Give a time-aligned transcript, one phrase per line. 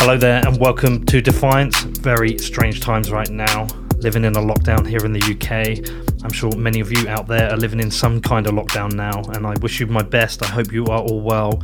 [0.00, 1.78] Hello there, and welcome to Defiance.
[1.82, 3.66] Very strange times right now.
[3.98, 6.24] Living in a lockdown here in the UK.
[6.24, 9.20] I'm sure many of you out there are living in some kind of lockdown now,
[9.34, 10.42] and I wish you my best.
[10.42, 11.62] I hope you are all well,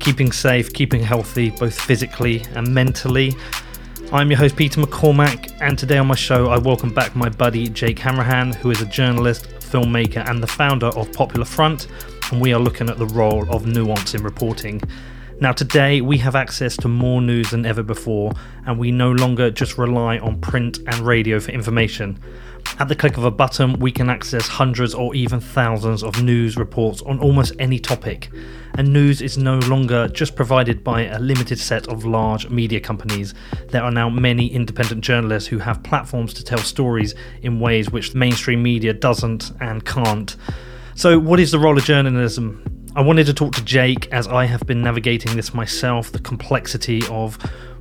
[0.00, 3.34] keeping safe, keeping healthy, both physically and mentally.
[4.12, 7.70] I'm your host, Peter McCormack, and today on my show, I welcome back my buddy
[7.70, 11.86] Jake Hanrahan, who is a journalist, filmmaker, and the founder of Popular Front,
[12.32, 14.82] and we are looking at the role of nuance in reporting.
[15.40, 18.32] Now, today we have access to more news than ever before,
[18.66, 22.18] and we no longer just rely on print and radio for information.
[22.80, 26.56] At the click of a button, we can access hundreds or even thousands of news
[26.56, 28.30] reports on almost any topic.
[28.76, 33.32] And news is no longer just provided by a limited set of large media companies.
[33.68, 38.12] There are now many independent journalists who have platforms to tell stories in ways which
[38.12, 40.34] mainstream media doesn't and can't.
[40.96, 42.77] So, what is the role of journalism?
[42.96, 47.02] I wanted to talk to Jake as I have been navigating this myself the complexity
[47.08, 47.38] of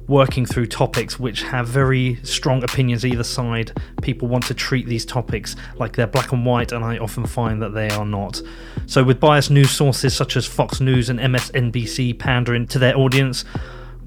[0.07, 3.71] working through topics which have very strong opinions either side.
[4.01, 7.61] People want to treat these topics like they're black and white, and I often find
[7.61, 8.41] that they are not.
[8.85, 13.43] So, with biased news sources such as Fox News and MSNBC pandering to their audience,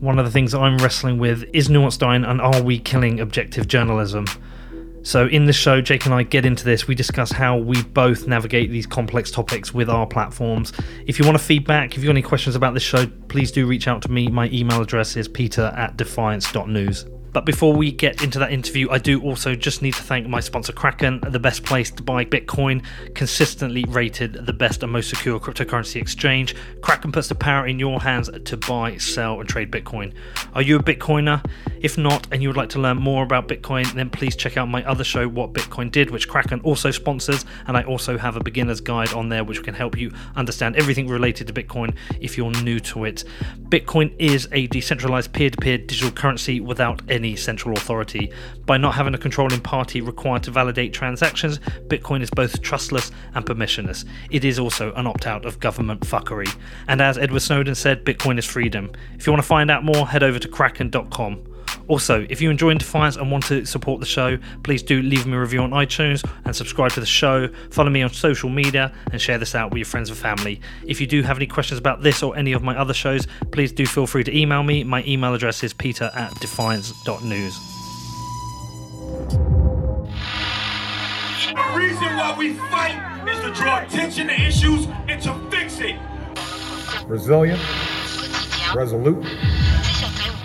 [0.00, 3.68] one of the things I'm wrestling with is nuance dying and are we killing objective
[3.68, 4.26] journalism?
[5.02, 6.86] So, in the show, Jake and I get into this.
[6.86, 10.72] We discuss how we both navigate these complex topics with our platforms.
[11.06, 13.66] If you want to feedback, if you've got any questions about this show, please do
[13.66, 14.28] reach out to me.
[14.28, 17.06] My email address is peter at defiance.news.
[17.32, 20.40] But before we get into that interview, I do also just need to thank my
[20.40, 25.38] sponsor Kraken, the best place to buy Bitcoin, consistently rated the best and most secure
[25.38, 26.54] cryptocurrency exchange.
[26.80, 30.12] Kraken puts the power in your hands to buy, sell, and trade Bitcoin.
[30.54, 31.44] Are you a Bitcoiner?
[31.80, 34.68] If not, and you would like to learn more about Bitcoin, then please check out
[34.68, 37.44] my other show, What Bitcoin Did, which Kraken also sponsors.
[37.66, 41.08] And I also have a beginner's guide on there, which can help you understand everything
[41.08, 43.24] related to Bitcoin if you're new to it.
[43.68, 48.32] Bitcoin is a decentralized peer to peer digital currency without any any central authority.
[48.64, 53.44] By not having a controlling party required to validate transactions, Bitcoin is both trustless and
[53.44, 54.06] permissionless.
[54.30, 56.50] It is also an opt out of government fuckery.
[56.88, 58.90] And as Edward Snowden said, Bitcoin is freedom.
[59.18, 61.49] If you want to find out more, head over to kraken.com.
[61.90, 65.32] Also, if you enjoy Defiance and want to support the show, please do leave me
[65.34, 67.48] a review on iTunes and subscribe to the show.
[67.72, 70.60] Follow me on social media and share this out with your friends and family.
[70.86, 73.72] If you do have any questions about this or any of my other shows, please
[73.72, 74.84] do feel free to email me.
[74.84, 77.58] My email address is peter at defiance.news.
[81.48, 85.98] The reason why we fight is to draw attention to issues and to fix it.
[87.08, 87.60] Resilient,
[88.76, 89.26] resolute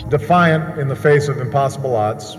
[0.10, 2.38] defiant in the face of impossible odds.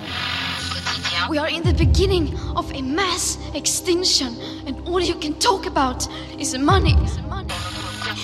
[1.29, 6.07] We are in the beginning of a mass extinction, and all you can talk about
[6.39, 6.95] is money.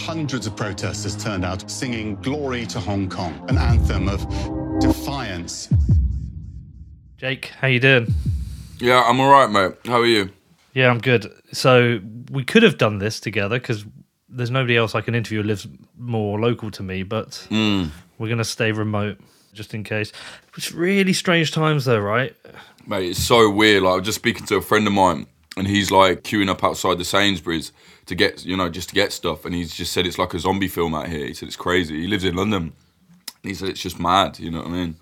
[0.04, 4.20] Hundreds of protesters turned out singing Glory to Hong Kong, an anthem of
[4.80, 5.68] defiance.
[7.16, 8.14] Jake, how you doing?
[8.78, 9.74] Yeah, I'm all right, mate.
[9.84, 10.30] How are you?
[10.74, 11.32] Yeah, I'm good.
[11.52, 13.84] So we could have done this together because
[14.28, 15.66] there's nobody else I can interview who lives
[15.98, 17.90] more local to me, but mm.
[18.18, 19.18] we're going to stay remote
[19.52, 20.12] just in case.
[20.56, 22.34] It's really strange times, though, right?
[22.86, 23.82] Mate, it's so weird.
[23.82, 25.26] Like, I was just speaking to a friend of mine,
[25.56, 27.72] and he's like queuing up outside the Sainsbury's
[28.06, 29.44] to get, you know, just to get stuff.
[29.44, 31.26] And he's just said it's like a zombie film out here.
[31.26, 32.00] He said it's crazy.
[32.00, 32.72] He lives in London.
[33.42, 34.38] he said it's just mad.
[34.38, 34.96] You know what I mean?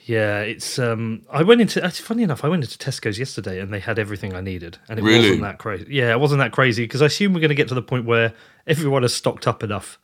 [0.00, 0.78] Yeah, it's.
[0.78, 1.82] um I went into.
[1.82, 2.44] It's funny enough.
[2.44, 5.30] I went into Tesco's yesterday, and they had everything I needed, and it really?
[5.30, 5.86] wasn't that crazy.
[5.88, 8.04] Yeah, it wasn't that crazy because I assume we're going to get to the point
[8.04, 8.34] where
[8.66, 9.98] everyone has stocked up enough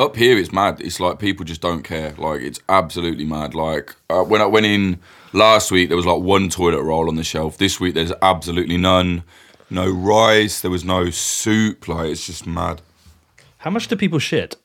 [0.00, 0.80] up here it's mad.
[0.80, 2.14] It's like people just don't care.
[2.16, 3.54] Like it's absolutely mad.
[3.54, 4.98] Like uh, when I went in
[5.32, 7.58] last week, there was like one toilet roll on the shelf.
[7.58, 9.22] This week there's absolutely none.
[9.68, 10.62] No rice.
[10.62, 11.86] There was no soup.
[11.86, 12.80] Like it's just mad.
[13.58, 14.56] How much do people shit?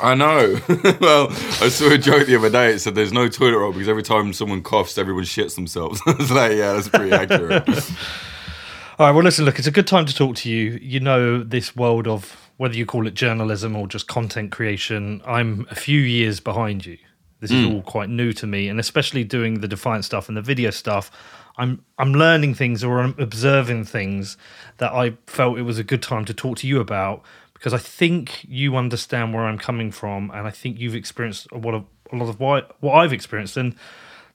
[0.00, 0.58] I know.
[1.00, 2.72] well, I saw a joke the other day.
[2.72, 6.02] It said there's no toilet roll because every time someone coughs, everyone shits themselves.
[6.06, 7.68] I was like, yeah, that's pretty accurate.
[8.98, 9.12] All right.
[9.12, 9.44] Well, listen.
[9.44, 10.80] Look, it's a good time to talk to you.
[10.82, 15.66] You know this world of whether you call it journalism or just content creation, I'm
[15.70, 16.98] a few years behind you.
[17.40, 17.74] This is mm.
[17.74, 21.10] all quite new to me, and especially doing the Defiant stuff and the video stuff.
[21.58, 24.36] I'm I'm learning things or I'm observing things
[24.78, 27.22] that I felt it was a good time to talk to you about
[27.52, 31.58] because I think you understand where I'm coming from, and I think you've experienced a
[31.58, 33.56] lot of a lot of what what I've experienced.
[33.56, 33.74] And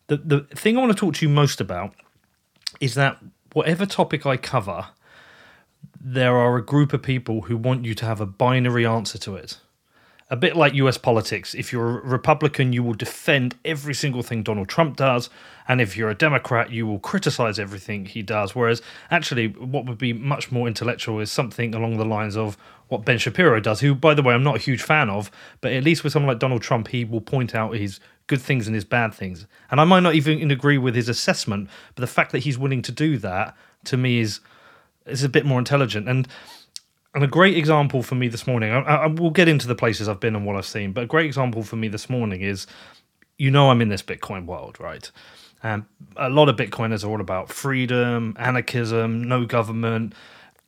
[0.07, 1.93] the the thing I want to talk to you most about
[2.79, 3.17] is that
[3.53, 4.87] whatever topic I cover,
[6.01, 9.35] there are a group of people who want you to have a binary answer to
[9.35, 9.59] it.
[10.29, 11.55] a bit like US politics.
[11.55, 15.29] If you're a Republican, you will defend every single thing Donald Trump does.
[15.67, 18.55] And if you're a Democrat, you will criticize everything he does.
[18.55, 22.57] Whereas, actually, what would be much more intellectual is something along the lines of
[22.89, 25.31] what Ben Shapiro does, who, by the way, I'm not a huge fan of,
[25.61, 28.67] but at least with someone like Donald Trump, he will point out his good things
[28.67, 29.47] and his bad things.
[29.71, 32.83] And I might not even agree with his assessment, but the fact that he's willing
[32.83, 33.55] to do that
[33.85, 34.39] to me is
[35.09, 36.07] is a bit more intelligent.
[36.07, 36.27] And
[37.13, 40.07] and a great example for me this morning, I, I will get into the places
[40.07, 42.67] I've been and what I've seen, but a great example for me this morning is,
[43.37, 45.09] you know, I'm in this Bitcoin world, right?
[45.63, 45.85] And
[46.15, 50.13] a lot of Bitcoiners are all about freedom, anarchism, no government,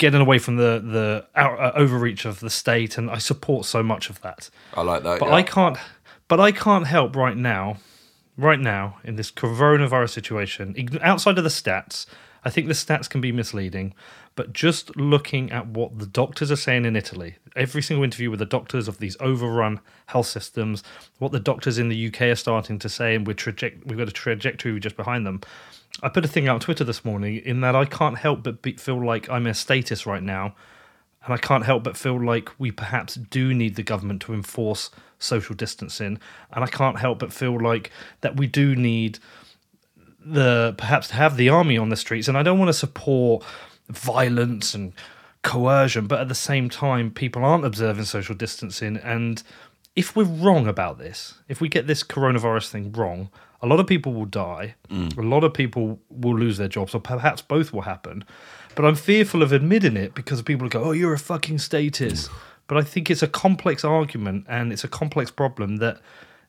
[0.02, 3.84] getting away from the the out, uh, overreach of the state, and I support so
[3.84, 4.50] much of that.
[4.74, 5.20] I like that.
[5.20, 5.36] But yeah.
[5.36, 5.78] I can't.
[6.28, 7.78] But I can't help right now,
[8.36, 10.76] right now in this coronavirus situation.
[11.02, 12.06] Outside of the stats,
[12.44, 13.94] I think the stats can be misleading.
[14.36, 18.39] But just looking at what the doctors are saying in Italy, every single interview with
[18.39, 20.83] the doctors of these overrun health systems,
[21.19, 24.07] what the doctors in the UK are starting to say, and we're traject- we've got
[24.07, 25.42] a trajectory just behind them.
[26.01, 28.62] I put a thing out on Twitter this morning in that I can't help but
[28.62, 30.56] be, feel like I'm a statist right now
[31.25, 34.89] and I can't help but feel like we perhaps do need the government to enforce
[35.19, 36.19] social distancing.
[36.51, 37.92] And I can't help but feel like
[38.22, 39.19] that we do need
[40.24, 42.28] the perhaps to have the army on the streets.
[42.28, 43.44] And I don't want to support
[43.92, 44.94] violence and
[45.44, 48.98] coercion, but at the same time, people aren't observing social distancing.
[48.98, 49.42] And
[49.96, 53.30] if we're wrong about this, if we get this coronavirus thing wrong,
[53.62, 54.76] a lot of people will die.
[54.90, 55.18] Mm.
[55.18, 58.24] A lot of people will lose their jobs, or perhaps both will happen.
[58.76, 62.30] But I'm fearful of admitting it because people go, "Oh, you're a fucking statist."
[62.68, 66.00] But I think it's a complex argument and it's a complex problem that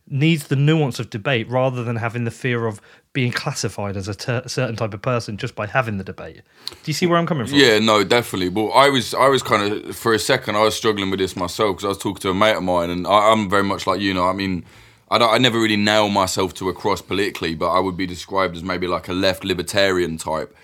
[0.09, 2.81] needs the nuance of debate rather than having the fear of
[3.13, 6.43] being classified as a ter- certain type of person just by having the debate.
[6.71, 7.57] Do you see where I'm coming from?
[7.57, 8.49] Yeah, no, definitely.
[8.49, 11.37] But I was, I was kind of for a second, I was struggling with this
[11.37, 13.87] myself because I was talking to a mate of mine, and I, I'm very much
[13.87, 14.27] like you know.
[14.27, 14.65] I mean,
[15.11, 18.57] I, I never really nail myself to a cross politically, but I would be described
[18.57, 20.55] as maybe like a left libertarian type,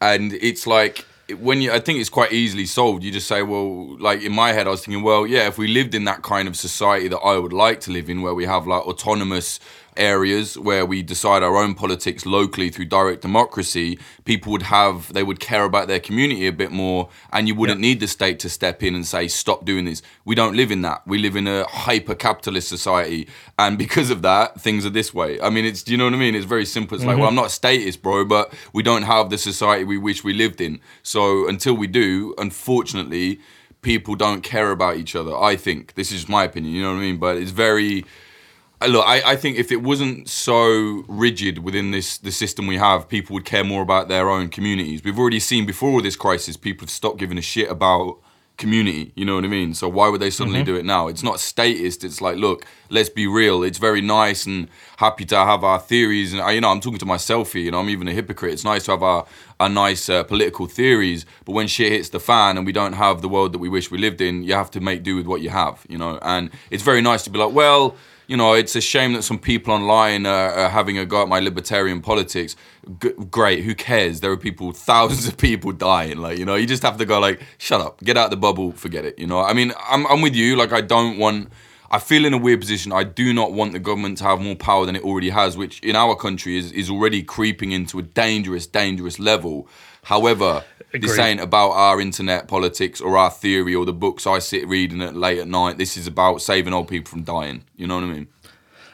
[0.00, 1.04] and it's like
[1.38, 3.02] when you, I think it's quite easily solved.
[3.02, 5.66] You just say, well, like in my head, I was thinking, well, yeah, if we
[5.66, 8.44] lived in that kind of society that I would like to live in, where we
[8.44, 9.58] have like autonomous
[9.98, 15.22] areas where we decide our own politics locally through direct democracy, people would have they
[15.22, 18.48] would care about their community a bit more and you wouldn't need the state to
[18.48, 20.02] step in and say stop doing this.
[20.24, 21.06] We don't live in that.
[21.06, 23.28] We live in a hyper capitalist society
[23.58, 25.40] and because of that things are this way.
[25.40, 26.34] I mean it's do you know what I mean?
[26.34, 26.96] It's very simple.
[26.96, 27.38] It's like well mm-hmm.
[27.38, 30.60] I'm not a statist, bro, but we don't have the society we wish we lived
[30.60, 30.80] in.
[31.02, 33.40] So until we do, unfortunately,
[33.82, 35.36] people don't care about each other.
[35.36, 35.94] I think.
[35.94, 37.18] This is my opinion, you know what I mean?
[37.18, 38.04] But it's very
[38.82, 43.08] look, I, I think if it wasn't so rigid within this the system we have,
[43.08, 45.02] people would care more about their own communities.
[45.02, 48.18] We've already seen before this crisis, people have stopped giving a shit about
[48.56, 49.12] community.
[49.14, 49.74] You know what I mean?
[49.74, 51.08] So why would they suddenly do it now?
[51.08, 52.04] It's not statist.
[52.04, 53.62] It's like, look, let's be real.
[53.62, 56.32] It's very nice and happy to have our theories.
[56.32, 57.62] And uh, you know, I'm talking to myself here.
[57.62, 58.52] You know, I'm even a hypocrite.
[58.52, 59.26] It's nice to have our
[59.58, 63.22] our nice uh, political theories, but when shit hits the fan and we don't have
[63.22, 65.40] the world that we wish we lived in, you have to make do with what
[65.40, 65.84] you have.
[65.88, 67.96] You know, and it's very nice to be like, well
[68.26, 71.28] you know, it's a shame that some people online are, are having a go at
[71.28, 72.56] my libertarian politics.
[73.00, 74.20] G- great, who cares?
[74.20, 76.18] There are people, thousands of people dying.
[76.18, 78.72] Like, you know, you just have to go like, shut up, get out the bubble,
[78.72, 79.18] forget it.
[79.18, 80.56] You know, I mean, I'm, I'm with you.
[80.56, 81.50] Like, I don't want.
[81.90, 82.92] I feel in a weird position.
[82.92, 85.80] I do not want the government to have more power than it already has, which
[85.80, 89.68] in our country is, is already creeping into a dangerous, dangerous level.
[90.02, 94.66] However, this ain't about our internet politics or our theory or the books I sit
[94.68, 95.78] reading at late at night.
[95.78, 97.64] This is about saving old people from dying.
[97.76, 98.28] You know what I mean?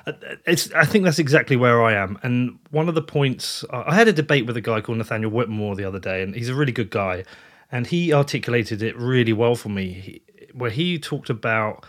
[0.06, 0.12] Uh,
[0.46, 2.18] it's I think that's exactly where I am.
[2.22, 5.76] And one of the points I had a debate with a guy called Nathaniel Whittemore
[5.76, 7.24] the other day, and he's a really good guy,
[7.70, 10.20] and he articulated it really well for me,
[10.54, 11.84] where he talked about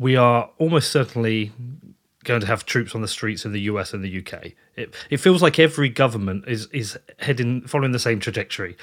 [0.00, 1.52] we are almost certainly
[2.24, 4.52] going to have troops on the streets in the US and the UK.
[4.74, 8.76] It it feels like every government is is heading following the same trajectory.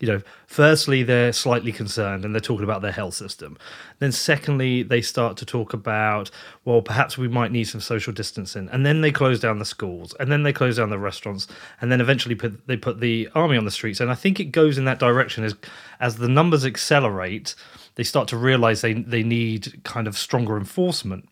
[0.00, 3.56] You know, firstly, they're slightly concerned and they're talking about their health system.
[4.00, 6.30] Then, secondly, they start to talk about,
[6.64, 8.68] well, perhaps we might need some social distancing.
[8.72, 11.46] And then they close down the schools and then they close down the restaurants.
[11.80, 14.00] And then eventually put, they put the army on the streets.
[14.00, 15.54] And I think it goes in that direction as,
[16.00, 17.54] as the numbers accelerate,
[17.94, 21.28] they start to realize they, they need kind of stronger enforcement.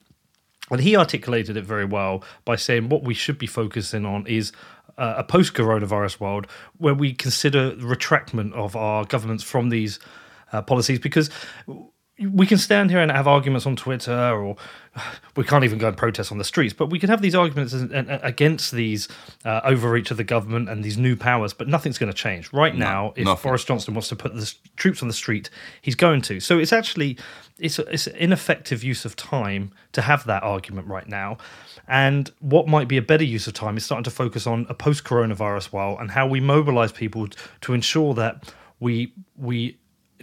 [0.71, 4.53] And he articulated it very well by saying what we should be focusing on is
[4.99, 6.47] uh, a post coronavirus world
[6.79, 9.99] where we consider retractment of our governments from these
[10.53, 11.31] uh, policies because
[12.19, 14.55] we can stand here and have arguments on Twitter, or
[15.37, 16.73] we can't even go and protest on the streets.
[16.75, 19.09] But we can have these arguments as- a- a- against these
[19.45, 21.53] uh, overreach of the government and these new powers.
[21.55, 23.13] But nothing's going to change right now.
[23.17, 23.49] If nothing.
[23.49, 25.49] Boris Johnson wants to put the troops on the street,
[25.81, 26.39] he's going to.
[26.39, 27.17] So it's actually
[27.59, 31.39] it's it's an ineffective use of time to have that argument right now.
[31.93, 34.75] And what might be a better use of time is starting to focus on a
[34.75, 37.29] post-coronavirus world and how we mobilize people
[37.61, 39.77] to ensure that we we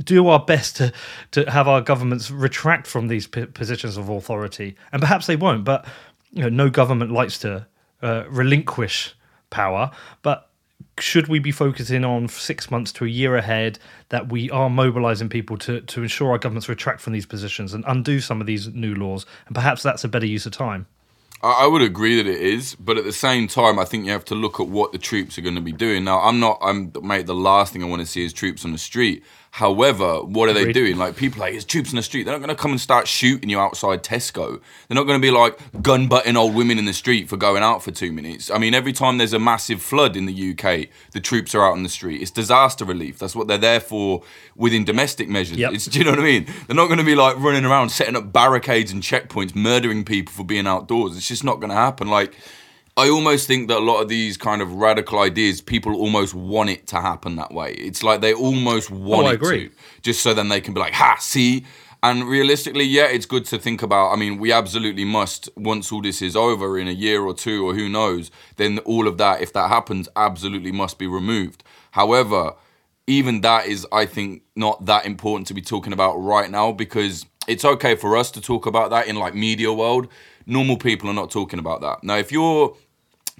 [0.03, 0.91] do our best to
[1.29, 5.63] to have our governments retract from these p- positions of authority, and perhaps they won't.
[5.63, 5.85] But
[6.31, 7.67] you know, no government likes to
[8.01, 9.13] uh, relinquish
[9.51, 9.91] power.
[10.23, 10.49] But
[10.97, 13.77] should we be focusing on six months to a year ahead
[14.09, 17.83] that we are mobilizing people to to ensure our governments retract from these positions and
[17.87, 19.27] undo some of these new laws?
[19.45, 20.87] And perhaps that's a better use of time.
[21.41, 24.25] I would agree that it is, but at the same time, I think you have
[24.25, 26.03] to look at what the troops are going to be doing.
[26.03, 27.27] Now, I'm not, I'm mate.
[27.27, 29.23] The last thing I want to see is troops on the street.
[29.51, 30.97] However, what are they doing?
[30.97, 32.23] Like people, are like it's troops in the street.
[32.23, 34.61] They're not going to come and start shooting you outside Tesco.
[34.87, 37.63] They're not going to be like gun butting old women in the street for going
[37.63, 38.51] out for two minutes.
[38.51, 41.71] I mean, every time there's a massive flood in the UK, the troops are out
[41.71, 42.21] on the street.
[42.21, 43.17] It's disaster relief.
[43.17, 44.21] That's what they're there for
[44.55, 45.57] within domestic measures.
[45.57, 45.73] Yep.
[45.73, 46.45] It's, do you know what I mean?
[46.67, 50.31] They're not going to be like running around setting up barricades and checkpoints, murdering people
[50.31, 51.17] for being outdoors.
[51.17, 52.07] It's just not going to happen.
[52.07, 52.35] Like,
[52.99, 56.69] I almost think that a lot of these kind of radical ideas, people almost want
[56.69, 57.71] it to happen that way.
[57.71, 59.69] It's like they almost oh, want Oh, it agree.
[59.69, 61.65] to, just so then they can be like, ha, see.
[62.03, 64.11] And realistically, yeah, it's good to think about.
[64.11, 67.65] I mean, we absolutely must, once all this is over in a year or two,
[67.65, 71.63] or who knows, then all of that, if that happens, absolutely must be removed.
[71.91, 72.55] However,
[73.07, 77.25] even that is, I think, not that important to be talking about right now because
[77.47, 80.09] it's okay for us to talk about that in like media world.
[80.45, 82.03] Normal people are not talking about that.
[82.03, 82.75] Now, if you're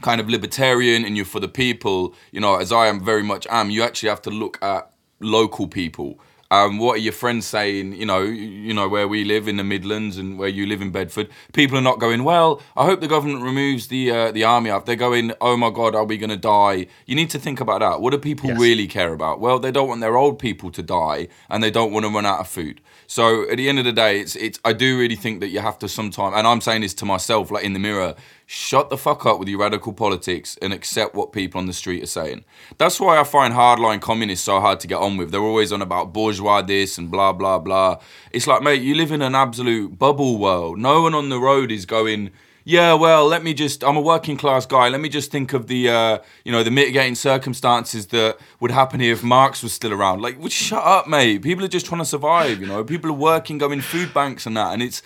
[0.01, 3.45] kind of libertarian and you're for the people, you know, as I am very much
[3.49, 6.19] am, you actually have to look at local people.
[6.51, 7.93] Um, what are your friends saying?
[7.93, 10.89] You know, you know where we live in the Midlands and where you live in
[10.89, 11.29] Bedford.
[11.53, 12.23] People are not going.
[12.23, 14.87] Well, I hope the government removes the uh, the army up.
[14.87, 15.31] They're going.
[15.41, 16.87] Oh my God, are we going to die?
[17.05, 18.01] You need to think about that.
[18.01, 18.59] What do people Yes.
[18.59, 19.39] really care about?
[19.39, 22.25] Well, they don't want their old people to die, and they don't want to run
[22.25, 22.81] out of food.
[23.09, 24.59] So at the end of the day, it's it's.
[24.63, 27.49] I do really think that you have to sometimes, and I'm saying this to myself,
[27.49, 28.13] like in the mirror.
[28.45, 32.03] Shut the fuck up with your radical politics and accept what people on the street
[32.03, 32.45] are saying.
[32.77, 35.31] That's why I find hardline communists so hard to get on with.
[35.31, 37.97] They're always on about bourgeois this and blah blah blah.
[38.31, 40.77] It's like, mate, you live in an absolute bubble world.
[40.77, 42.29] No one on the road is going.
[42.69, 43.83] Yeah, well, let me just.
[43.83, 44.89] I'm a working class guy.
[44.89, 48.99] Let me just think of the, uh, you know, the mitigating circumstances that would happen
[48.99, 50.21] here if Marx was still around.
[50.21, 51.41] Like, well, shut up, mate.
[51.41, 52.61] People are just trying to survive.
[52.61, 55.01] You know, people are working, going food banks and that, and it's,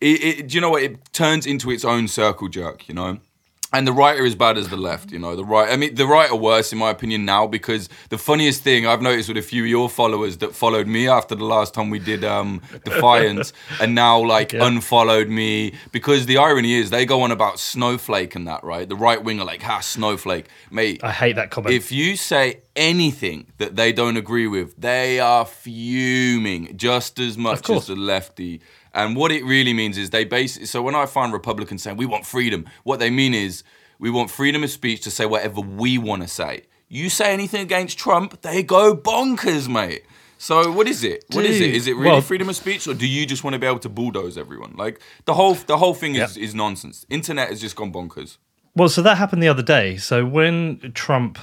[0.00, 0.84] it, it, do you know what?
[0.84, 2.88] It turns into its own circle jerk.
[2.88, 3.18] You know.
[3.74, 5.34] And the right are as bad as the left, you know.
[5.34, 8.62] The right, I mean, the right are worse in my opinion now because the funniest
[8.62, 11.72] thing I've noticed with a few of your followers that followed me after the last
[11.72, 14.66] time we did um, Defiance and now like Yeah.
[14.66, 18.86] unfollowed me because the irony is they go on about Snowflake and that, right?
[18.88, 20.46] The right wing are like, ha, Snowflake.
[20.70, 21.74] Mate, I hate that comment.
[21.74, 27.68] if you say anything that they don't agree with, they are fuming just as much
[27.70, 28.60] as the lefty.
[28.94, 30.70] And what it really means is they base.
[30.70, 33.62] So when I find Republicans saying we want freedom, what they mean is
[33.98, 36.64] we want freedom of speech to say whatever we want to say.
[36.88, 40.02] You say anything against Trump, they go bonkers, mate.
[40.36, 41.24] So what is it?
[41.30, 41.72] What is it?
[41.74, 43.78] Is it really well- freedom of speech, or do you just want to be able
[43.78, 44.74] to bulldoze everyone?
[44.76, 46.44] Like the whole the whole thing is, Yeah.
[46.44, 47.06] is nonsense.
[47.08, 48.38] Internet has just gone bonkers.
[48.74, 49.96] Well, so that happened the other day.
[49.98, 51.38] So when Trump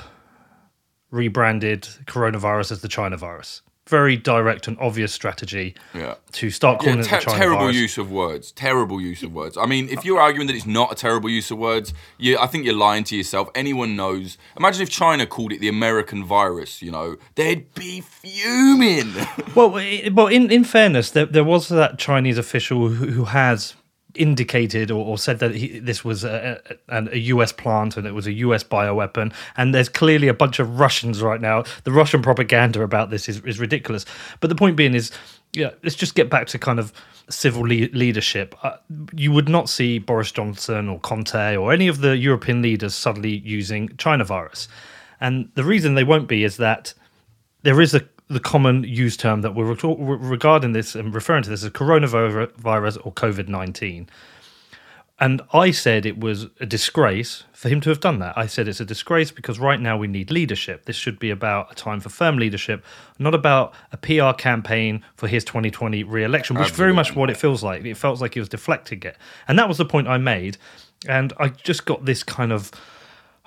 [1.12, 6.16] rebranded coronavirus as the China virus, very direct and obvious strategy Yeah.
[6.34, 7.76] to start calling Yeah, it ter- the China terrible virus.
[7.76, 8.52] use of words.
[8.52, 9.58] Terrible use of words.
[9.58, 12.48] I mean, if you're arguing that it's not a terrible use of words, you, I
[12.48, 13.50] think you're lying to yourself.
[13.56, 14.38] Anyone knows.
[14.58, 16.82] Imagine if China called it the American virus.
[16.82, 19.14] You know, they'd be fuming.
[19.56, 19.72] Well,
[20.14, 23.74] well, in, in fairness, there, there was that Chinese official who, who has
[24.16, 28.14] indicated or, or said that he, this was a, a, a US plant and it
[28.14, 29.34] was a US bioweapon.
[29.58, 31.64] And there's clearly a bunch of Russians right now.
[31.84, 34.06] The Russian propaganda about this is, is ridiculous.
[34.40, 35.12] But the point being is,
[35.54, 36.92] yeah, let's just get back to kind of
[37.30, 38.56] civil le- leadership.
[38.64, 38.78] Uh,
[39.14, 43.38] you would not see Boris Johnson or Conte or any of the European leaders suddenly
[43.46, 44.68] using China virus.
[45.22, 46.94] And the reason they won't be is that
[47.64, 51.64] there is a the common used term that we're regarding this and referring to this
[51.64, 54.10] as coronavirus or COVID nineteen.
[55.22, 58.38] And I said it was a disgrace for him to have done that.
[58.38, 60.86] I said it's a disgrace because right now we need leadership.
[60.86, 62.86] This should be about a time for firm leadership,
[63.18, 67.36] not about a PR campaign for his 2020 re-election, which is very much what it
[67.36, 67.84] feels like.
[67.84, 69.18] It felt like he was deflecting it,
[69.50, 70.58] and that was the point I made.
[71.06, 72.72] And I just got this kind of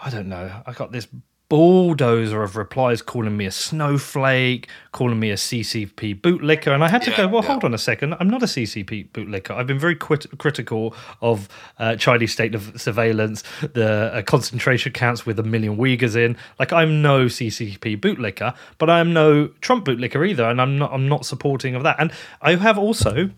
[0.02, 0.62] I don't know.
[0.66, 1.06] I got this
[1.52, 6.68] bulldozer of replies calling me a snowflake, calling me a CCP bootlicker.
[6.74, 7.48] And I had to Yeah, go, well, yeah.
[7.50, 8.14] hold on a second.
[8.18, 9.50] I'm not a CCP bootlicker.
[9.50, 13.42] I've been very quit- critical of uh, Chinese state of surveillance,
[13.74, 16.38] the uh, concentration camps with a million Uyghurs in.
[16.58, 20.44] Like, I'm no CCP bootlicker, but I am no Trump bootlicker either.
[20.44, 21.96] And I'm not, I'm not supporting of that.
[21.98, 23.28] And I have also,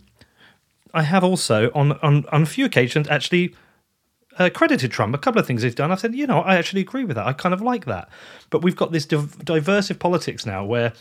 [0.92, 3.56] I have also on, on, on a few occasions actually
[4.38, 5.14] uh, credited Trump.
[5.14, 5.90] A couple of things he's done.
[5.92, 7.26] I've said, you know, I actually agree with that.
[7.26, 8.08] I kind of like that.
[8.50, 10.92] But we've got this div- diversive politics now where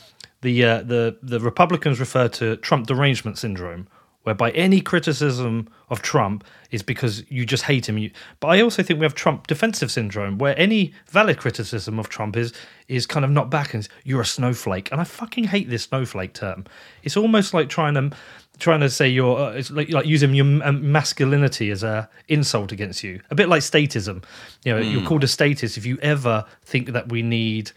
[0.42, 3.88] the uh, the the Republicans refer to Trump derangement syndrome,
[4.24, 7.98] whereby any criticism of Trump is because you just hate him.
[7.98, 12.10] You, but I also think we have Trump defensive syndrome, where any valid criticism of
[12.10, 12.54] Trump is
[12.88, 14.92] is kind of not back and you're a snowflake.
[14.92, 16.66] And I fucking hate this snowflake term.
[17.04, 18.12] It's almost like trying to
[18.60, 22.72] trying to say you're uh, it's like, like using your um, masculinity as a insult
[22.72, 23.22] against you.
[23.30, 24.24] A bit like statism.
[24.64, 27.72] You know you're called a statist if you ever think that we need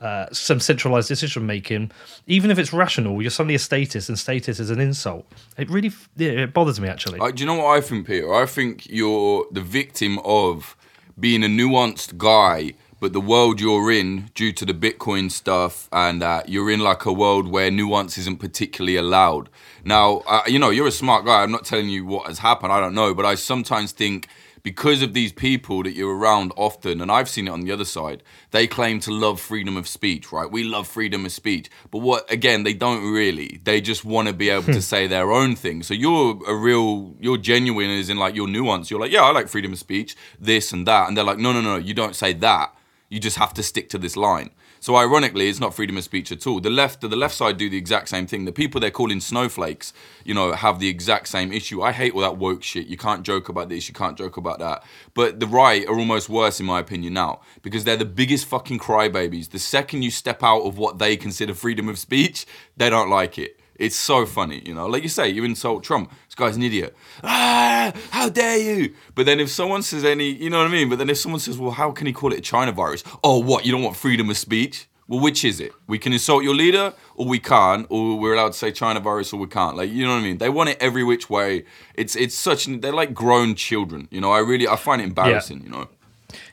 [0.00, 1.90] uh, some centralized decision making
[2.26, 5.26] even if it's rational you're suddenly a statist and statist is an insult.
[5.58, 7.20] It really yeah, it bothers me actually.
[7.20, 8.32] Uh, do you know what I think, Peter?
[8.32, 10.76] I think you're the victim of
[11.18, 16.22] being a nuanced guy, but the world you're in, due to the Bitcoin stuff, and
[16.22, 19.48] uh, you're in like a world where nuance isn't particularly allowed.
[19.84, 21.42] Now, uh, you know, you're a smart guy.
[21.42, 22.72] I'm not telling you what has happened.
[22.72, 24.28] I don't know, but I sometimes think
[24.62, 27.84] because of these people that you're around often, and I've seen it on the other
[27.84, 30.50] side, they claim to love freedom of speech, right?
[30.50, 31.70] We love freedom of speech.
[31.90, 33.60] But what, again, they don't really.
[33.64, 35.82] They just want to be able to say their own thing.
[35.82, 38.90] So you're a real, you're genuine as in like your nuance.
[38.90, 41.08] You're like, yeah, I like freedom of speech, this and that.
[41.08, 42.74] And they're like, no, no, no, you don't say that.
[43.10, 44.50] You just have to stick to this line.
[44.78, 46.60] So ironically, it's not freedom of speech at all.
[46.60, 48.44] The left, the left side do the exact same thing.
[48.44, 49.92] The people they're calling snowflakes,
[50.24, 51.82] you know, have the exact same issue.
[51.82, 52.86] I hate all that woke shit.
[52.86, 53.88] You can't joke about this.
[53.88, 54.84] You can't joke about that.
[55.12, 58.78] But the right are almost worse, in my opinion, now because they're the biggest fucking
[58.78, 59.50] crybabies.
[59.50, 63.38] The second you step out of what they consider freedom of speech, they don't like
[63.38, 63.59] it.
[63.80, 64.86] It's so funny, you know.
[64.86, 66.12] Like you say, you insult Trump.
[66.26, 66.94] This guy's an idiot.
[67.24, 68.94] Ah, how dare you?
[69.14, 70.90] But then if someone says any, you know what I mean?
[70.90, 73.02] But then if someone says, well, how can he call it a China virus?
[73.24, 73.64] Oh, what?
[73.64, 74.86] You don't want freedom of speech?
[75.08, 75.72] Well, which is it?
[75.88, 79.32] We can insult your leader, or we can't, or we're allowed to say China virus,
[79.32, 79.78] or we can't.
[79.78, 80.38] Like, you know what I mean?
[80.38, 81.64] They want it every which way.
[81.94, 82.66] It's it's such.
[82.66, 84.08] They're like grown children.
[84.10, 85.64] You know, I really I find it embarrassing.
[85.64, 85.88] You know.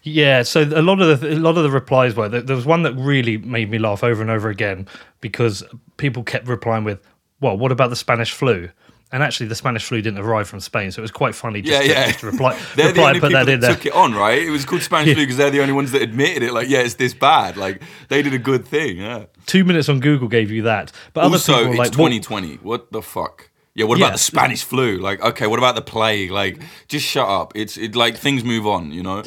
[0.01, 2.81] Yeah, so a lot of the a lot of the replies were there was one
[2.83, 4.87] that really made me laugh over and over again
[5.21, 5.63] because
[5.97, 6.99] people kept replying with,
[7.41, 8.69] "Well, what about the Spanish flu?"
[9.09, 11.71] And actually, the Spanish flu didn't arrive from Spain, so it was quite funny just,
[11.71, 12.07] Yeah, to, yeah.
[12.07, 14.41] just to reply, they're the only people that in that took it on, right?
[14.41, 16.51] It was called Spanish flu because they're the only ones that admitted it.
[16.51, 17.55] Like, yeah, it's this bad.
[17.55, 18.97] Like, they did a good thing.
[18.97, 19.27] Yeah.
[19.45, 22.55] Two minutes on Google gave you that, but other also, people it's like, 2020.
[22.57, 23.49] What the fuck?
[23.75, 24.07] Yeah, what Yeah.
[24.07, 24.97] about the Spanish flu?
[24.97, 26.29] Like, okay, what about the plague?
[26.31, 27.53] Like, just shut up.
[27.55, 29.23] It's it like things move on, you know.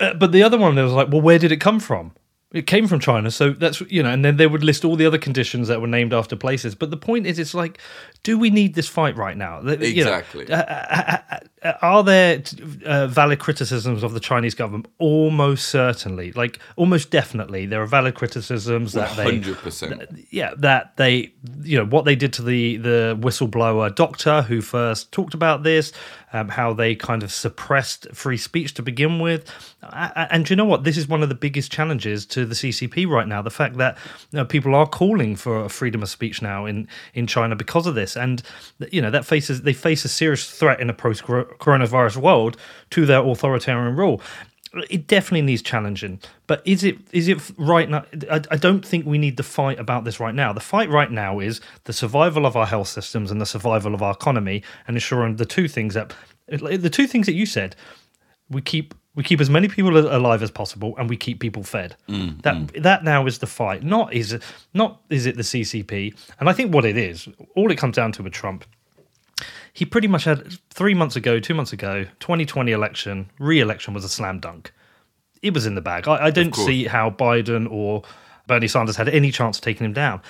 [0.00, 2.12] Uh, but the other one, there was like, well, where did it come from?
[2.52, 5.06] It came from China, so that's you know, and then they would list all the
[5.06, 6.74] other conditions that were named after places.
[6.74, 7.78] But the point is, it's like,
[8.22, 9.60] do we need this fight right now?
[9.62, 10.50] You Exactly.
[10.50, 11.38] uh, uh, uh, uh
[11.80, 12.42] are there
[12.84, 14.86] uh, valid criticisms of the Chinese government?
[14.98, 20.10] Almost certainly, like almost definitely, there are valid criticisms that they, Hundred percent.
[20.30, 25.12] yeah, that they, you know, what they did to the the whistleblower doctor who first
[25.12, 25.92] talked about this,
[26.32, 29.50] um, how they kind of suppressed free speech to begin with,
[29.92, 30.84] and do you know what?
[30.84, 33.40] This is one of the biggest challenges to the CCP right now.
[33.40, 33.96] The fact that
[34.32, 37.94] you know, people are calling for freedom of speech now in in China because of
[37.94, 38.42] this, and
[38.90, 41.22] you know that faces they face a serious threat in a post
[41.58, 42.56] coronavirus world
[42.90, 44.20] to their authoritarian rule.
[44.88, 46.20] It definitely needs challenging
[46.52, 48.04] but is it is it right now?
[48.30, 50.52] I, I don't think we need the fight about this right now.
[50.52, 54.02] The fight right now is the survival of our health systems and the survival of
[54.02, 56.12] our economy and ensuring the two things that
[56.48, 57.74] the two things that you said
[58.50, 61.96] we keep we keep as many people alive as possible and we keep people fed.
[62.06, 62.42] Mm, mm.
[62.42, 63.82] That that now is the fight.
[63.82, 64.38] Not is
[64.74, 68.12] not is it the ccp and i think what it is all it comes down
[68.12, 68.66] to with trump
[69.72, 74.04] he pretty much had three months ago, two months ago, 2020 election, re election was
[74.04, 74.72] a slam dunk.
[75.42, 76.06] It was in the bag.
[76.06, 78.02] I, I didn't see how Biden or
[78.46, 80.20] Bernie Sanders had any chance of taking him down.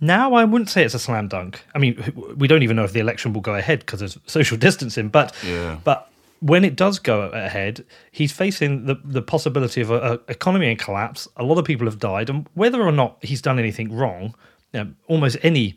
[0.00, 1.62] Now, I wouldn't say it's a slam dunk.
[1.74, 4.56] I mean, we don't even know if the election will go ahead because of social
[4.66, 5.78] distancing, but, Yeah.
[5.84, 10.76] but when it does go ahead, he's facing the, the possibility of an economy in
[10.76, 11.28] collapse.
[11.36, 14.34] A lot of people have died, and whether or not he's done anything wrong,
[14.72, 15.74] you know, almost any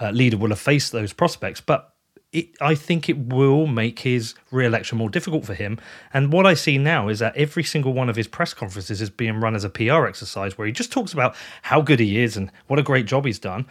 [0.00, 1.60] uh, leader will have faced those prospects.
[1.60, 1.93] But
[2.34, 5.78] it, I think it will make his re-election more difficult for him.
[6.12, 9.08] And what I see now is that every single one of his press conferences is
[9.08, 12.36] being run as a PR exercise, where he just talks about how good he is
[12.36, 13.66] and what a great job he's done.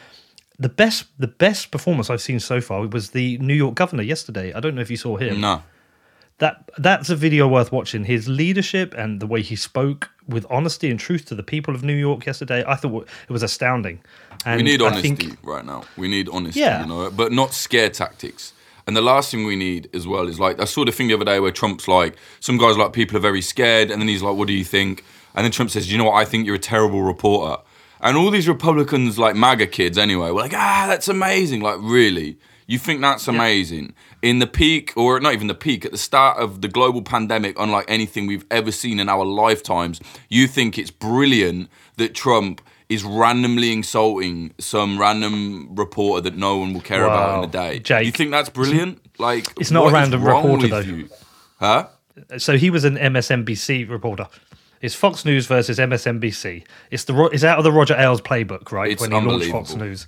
[0.58, 4.54] The best, the best performance I've seen so far was the New York governor yesterday.
[4.54, 5.62] I don't know if you saw him No.
[6.38, 8.06] that that's a video worth watching.
[8.06, 11.84] His leadership and the way he spoke with honesty and truth to the people of
[11.84, 12.63] New York yesterday.
[12.65, 13.99] I thought it was astounding.
[14.45, 15.84] And we need honesty think- right now.
[15.97, 16.82] We need honesty, Yeah.
[16.82, 18.53] you know, but not scare tactics.
[18.86, 21.13] And the last thing we need as well is like I saw the thing the
[21.13, 24.22] other day where Trump's like some guys like people are very scared, and then he's
[24.22, 25.04] like, "What do you think?"
[25.36, 26.15] And then Trump says, "You know what?
[26.15, 27.62] I think you're a terrible reporter."
[28.02, 32.38] And all these Republicans, like MAGA kids, anyway, were like, "Ah, that's amazing!" Like, really,
[32.67, 33.93] you think that's amazing?
[34.22, 37.58] In the peak, or not even the peak, at the start of the global pandemic,
[37.60, 43.04] unlike anything we've ever seen in our lifetimes, you think it's brilliant that Trump is
[43.04, 47.80] randomly insulting some random reporter that no one will care about in a day.
[47.80, 48.06] Jake.
[48.06, 49.00] you think that's brilliant?
[49.19, 50.80] Like, It's not a random reporter, though.
[50.80, 51.10] you?
[51.60, 51.88] Huh?
[52.38, 54.28] So he was an MSNBC reporter.
[54.82, 56.65] It's Fox News versus MSNBC.
[56.91, 58.91] It's the it's out of the Roger Ailes playbook, right?
[58.91, 59.76] It's when he launched Fox.
[59.76, 60.08] News.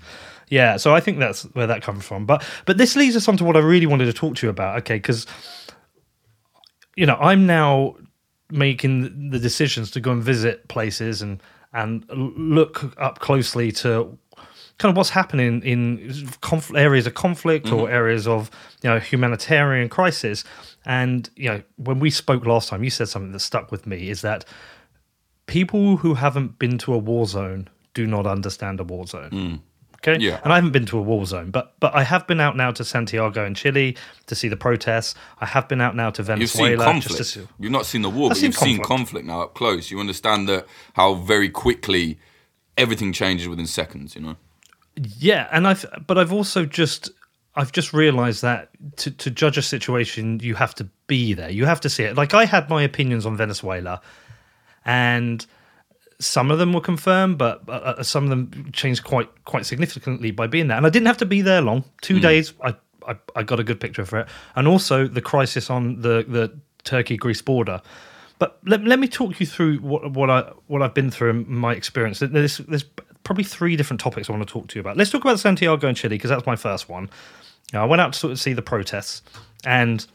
[0.50, 2.26] Yeah, so I think that's where that comes from.
[2.26, 4.50] But but this leads us on to what I really wanted to talk to you
[4.50, 4.78] about.
[4.80, 5.26] Okay, because
[6.98, 7.96] you know I'm now
[8.52, 11.42] making the decisions to go and visit places and
[11.76, 14.18] and look up closely to
[14.78, 17.94] kind of what's happening in conf- areas of conflict or mm-hmm.
[17.94, 18.50] areas of
[18.82, 20.44] you know humanitarian crisis.
[20.86, 24.10] And you know when we spoke last time you said something that stuck with me
[24.10, 24.46] is that
[25.46, 29.60] people who haven't been to a war zone do not understand a war zone mm.
[30.08, 30.40] Okay Yeah.
[30.44, 32.72] and i haven't been to a war zone but but i have been out now
[32.72, 36.70] to santiago in chile to see the protests i have been out now to Venezuela.
[36.70, 37.18] You've seen conflict.
[37.18, 38.88] just to You've not seen the war, I've but seen you've seen conflict.
[38.88, 39.90] conflict now up close.
[39.92, 42.20] You understand that how very quickly
[42.78, 44.16] everything changes within seconds.
[44.16, 44.36] You know.
[45.20, 47.10] Yeah, and I've but I've also just
[47.56, 51.50] I've just realised that to to judge a situation, you have to be there.
[51.50, 52.16] You have to see it.
[52.16, 54.02] Like I had my opinions on Venezuela,
[54.86, 55.46] and
[56.20, 60.48] some of them were confirmed, but uh, some of them changed quite quite significantly by
[60.48, 60.78] being there.
[60.78, 61.84] And I didn't have to be there long.
[62.02, 62.76] Two days, I,
[63.08, 66.58] I I got a good picture for it, and also the crisis on the the
[66.84, 67.82] Turkey Greece border.
[68.38, 71.48] But let, let me talk you through what what I what I've been through and
[71.48, 72.20] my experience.
[72.20, 72.86] There's there's
[73.24, 74.98] probably three different topics I want to talk to you about.
[74.98, 77.10] Let's talk about Santiago and Chile because that's my first one.
[77.74, 79.22] Now, I went out to sort of see the protests,
[79.66, 80.06] and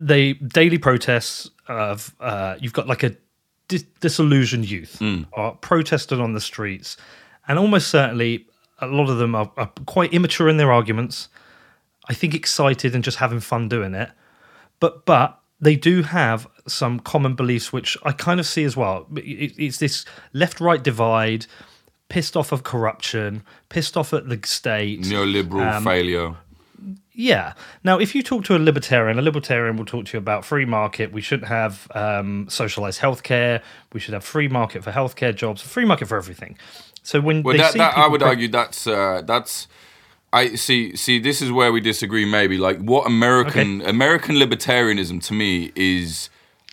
[0.00, 3.16] the daily protests of uh, you've got like a
[3.68, 5.00] dis- disillusioned youth
[5.32, 6.96] are protested on the streets,
[7.48, 8.46] and almost certainly
[8.80, 11.28] a lot of them are, are quite immature in their arguments.
[12.08, 14.10] I think excited and just having fun doing it,
[14.80, 19.06] but but they do have some common beliefs which I kind of see as well.
[19.16, 21.46] It- It's this left-right divide,
[22.10, 26.34] pissed off of corruption, pissed off at the state, Neoliberal Um, failure.
[27.12, 27.54] Yeah.
[27.82, 30.64] Now, if you talk to a libertarian, a libertarian will talk to you about free
[30.64, 31.12] market.
[31.12, 33.62] We shouldn't have um, socialized healthcare.
[33.92, 36.58] We should have free market for healthcare jobs, free market for everything.
[37.02, 39.68] So when Well, they that, that I would pro- argue that's uh, that's.
[40.32, 40.96] I see.
[40.96, 42.24] See, this is where we disagree.
[42.24, 46.28] Maybe like what American American libertarianism to me is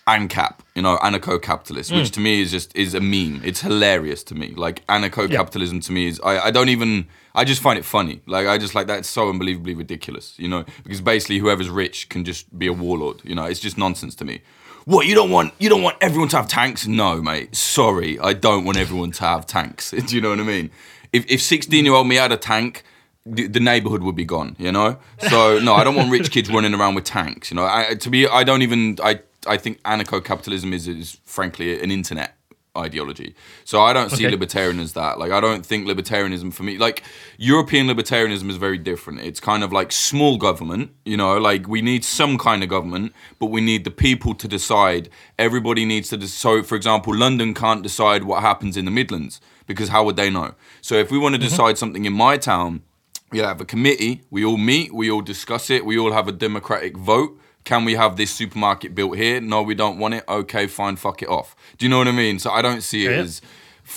[0.07, 1.97] ANCAP, you know, anarcho-capitalist, Mm.
[1.97, 3.41] which to me is just is a meme.
[3.43, 4.53] It's hilarious to me.
[4.55, 8.21] Like anarcho-capitalism to me is I, I don't even I just find it funny.
[8.25, 12.25] Like I just like that's so unbelievably ridiculous, you know, because basically whoever's rich can
[12.25, 13.21] just be a warlord.
[13.23, 14.41] You know, it's just nonsense to me.
[14.85, 15.53] What you don't want?
[15.59, 16.87] You don't want everyone to have tanks?
[16.87, 17.55] No, mate.
[17.55, 19.91] Sorry, I don't want everyone to have tanks.
[20.07, 20.71] Do you know what I mean?
[21.13, 22.81] If if sixteen year old me had a tank,
[23.23, 24.55] the, the neighborhood would be gone.
[24.57, 24.97] You know.
[25.29, 27.51] So no, I don't want rich kids running around with tanks.
[27.51, 27.65] You know.
[27.65, 28.97] I, to be, I don't even.
[29.03, 32.35] I I think anarcho-capitalism is is frankly an internet
[32.77, 33.35] ideology.
[33.65, 34.31] So I don't see Okay.
[34.31, 35.19] libertarian as that.
[35.19, 37.03] Like I don't think libertarianism for me like
[37.37, 39.19] European libertarianism is very different.
[39.19, 43.13] It's kind of like small government, you know, like we need some kind of government,
[43.39, 45.09] but we need the people to decide.
[45.37, 49.41] Everybody needs to dec- so for example, London can't decide what happens in the Midlands
[49.67, 50.53] because how would they know?
[50.81, 51.49] So if we want to mm-hmm.
[51.49, 52.83] decide something in my town,
[53.31, 56.33] we have a committee, we all meet, we all discuss it, we all have a
[56.33, 57.37] democratic vote.
[57.63, 59.39] Can we have this supermarket built here?
[59.39, 60.23] No, we don't want it.
[60.27, 61.55] Okay, fine, fuck it off.
[61.77, 62.39] Do you know what I mean?
[62.39, 63.17] So I don't see it Yeah.
[63.17, 63.41] as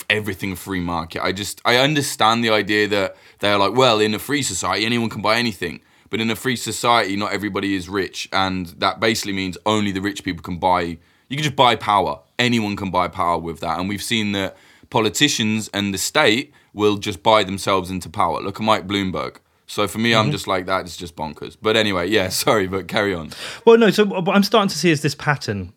[0.09, 1.23] everything free market.
[1.23, 5.09] I just I understand the idea that they're like, well, in a free society, anyone
[5.09, 5.79] can buy anything.
[6.09, 10.01] But in a free society, not everybody is rich, and that basically means only the
[10.01, 10.81] rich people can buy.
[11.29, 12.19] You can just buy power.
[12.37, 14.55] Anyone can buy power with that, and we've seen that
[14.91, 18.39] politicians and the state will just buy themselves into power.
[18.41, 19.37] Look at Mike Bloomberg.
[19.67, 20.19] So for me, Mm-hmm.
[20.27, 20.81] I'm just like that.
[20.85, 21.57] It's just bonkers.
[21.61, 22.29] But anyway, yeah.
[22.45, 23.31] Sorry, but carry on.
[23.65, 23.89] Well, no.
[23.89, 25.73] So what I'm starting to see is this pattern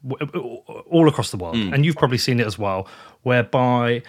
[0.90, 1.72] all across the world, Mm.
[1.74, 2.86] and you've probably seen it as well,
[3.22, 4.02] whereby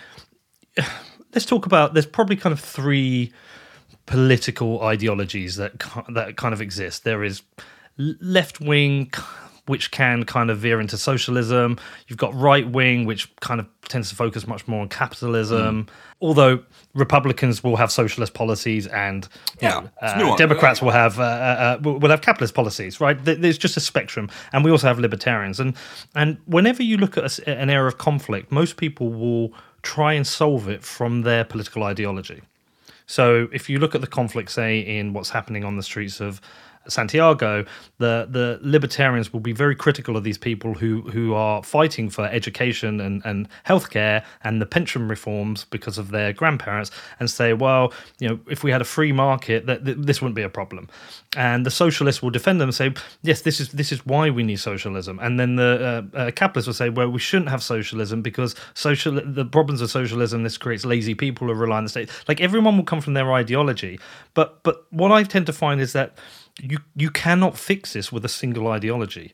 [1.33, 1.93] let's talk about.
[1.93, 3.31] There's probably kind of three
[4.05, 5.73] political ideologies that
[6.13, 7.03] that kind of exist.
[7.03, 7.41] There is
[7.97, 9.11] left wing,
[9.69, 11.77] which can kind of veer into socialism.
[12.07, 15.85] You've got right wing, which kind of tends to focus much more on capitalism.
[15.85, 15.89] Mm.
[16.21, 16.63] Although
[16.95, 19.27] Republicans will have socialist policies and
[19.61, 19.81] Yeah,
[20.17, 20.35] know, uh.
[20.37, 23.23] Democrats will have uh, uh, uh, will have capitalist policies, right?
[23.23, 25.59] There's just a spectrum, and we also have libertarians.
[25.59, 25.75] And
[26.15, 29.53] and whenever you look at a an area of conflict, most people will
[29.83, 32.41] try and solve it from their political ideology.
[33.05, 36.41] So if you look at the conflict, say in what's happening on the streets of
[36.87, 37.65] Santiago,
[37.97, 42.25] the the libertarians will be very critical of these people who who are fighting for
[42.25, 47.93] education and and healthcare and the pension reforms because of their grandparents, and say, well,
[48.19, 50.87] you know, if we had a free market, that, that this wouldn't be a problem.
[51.35, 54.43] And the socialists will defend them and say, yes, this is this is why we
[54.43, 55.19] need socialism.
[55.19, 59.13] And then the uh, uh, capitalists will say, well, we shouldn't have socialism because social
[59.13, 62.09] the problems of socialism this creates lazy people who rely on the state.
[62.27, 63.99] Like everyone will come from their ideology,
[64.33, 66.17] but but what I tend to find is that
[66.61, 69.33] you you cannot fix this with a single ideology.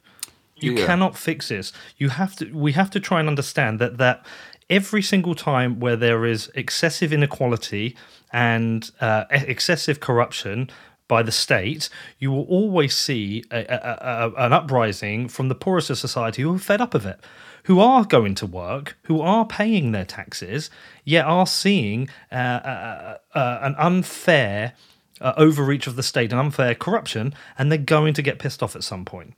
[0.58, 0.86] You Yeah.
[0.86, 1.74] cannot fix this.
[1.98, 2.46] You have to.
[2.54, 4.26] We have to try and understand that that
[4.70, 7.96] every single time where there is excessive inequality
[8.32, 10.70] and uh, excessive corruption
[11.08, 15.90] by the state, you will always see a, a, a, an uprising from the poorest
[15.92, 17.20] of society who are fed up of it,
[17.66, 20.72] who are going to work, who are paying their taxes,
[21.04, 24.74] yet are seeing uh, uh, uh, an unfair
[25.22, 28.76] uh, overreach of the state, and unfair corruption, and they're going to get pissed off
[28.76, 29.34] at some point.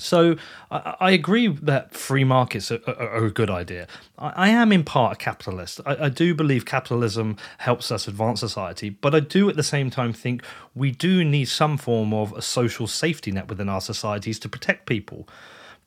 [0.00, 0.36] So
[0.70, 3.86] I, I agree that free markets are, are, are a good idea.
[4.18, 5.80] I, I am in part a capitalist.
[5.86, 9.90] I, I do believe capitalism helps us advance society, but I do at the same
[9.90, 10.42] time think
[10.74, 14.86] we do need some form of a social safety net within our societies to protect
[14.86, 15.28] people.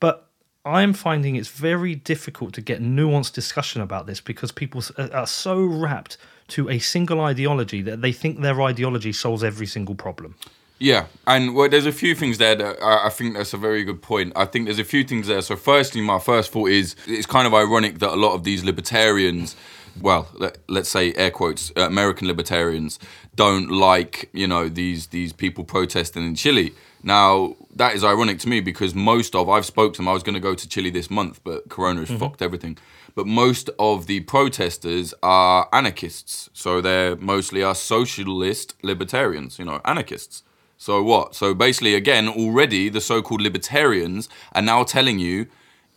[0.00, 0.28] But
[0.64, 5.62] I'm finding it's very difficult to get nuanced discussion about this because people are so
[5.62, 6.16] wrapped
[6.48, 10.34] to a single ideology that they think their ideology solves every single problem.
[10.78, 13.84] Yeah, and well, there's a few things there that I, I think that's a very
[13.84, 14.32] good point.
[14.34, 15.40] I think there's a few things there.
[15.40, 18.64] So, firstly, my first thought is it's kind of ironic that a lot of these
[18.64, 19.54] libertarians,
[20.00, 22.98] well, let, let's say air quotes, uh, American libertarians,
[23.36, 26.74] don't like you know these these people protesting in Chile.
[27.04, 30.08] Now that is ironic to me because most of I've spoke to them.
[30.08, 32.78] I was going to go to Chile this month, but Corona has fucked everything.
[33.14, 39.58] But most of the protesters are anarchists, so they're mostly are socialist libertarians.
[39.58, 40.42] You know, anarchists.
[40.76, 41.34] So what?
[41.34, 45.46] So basically, again, already the so-called libertarians are now telling you,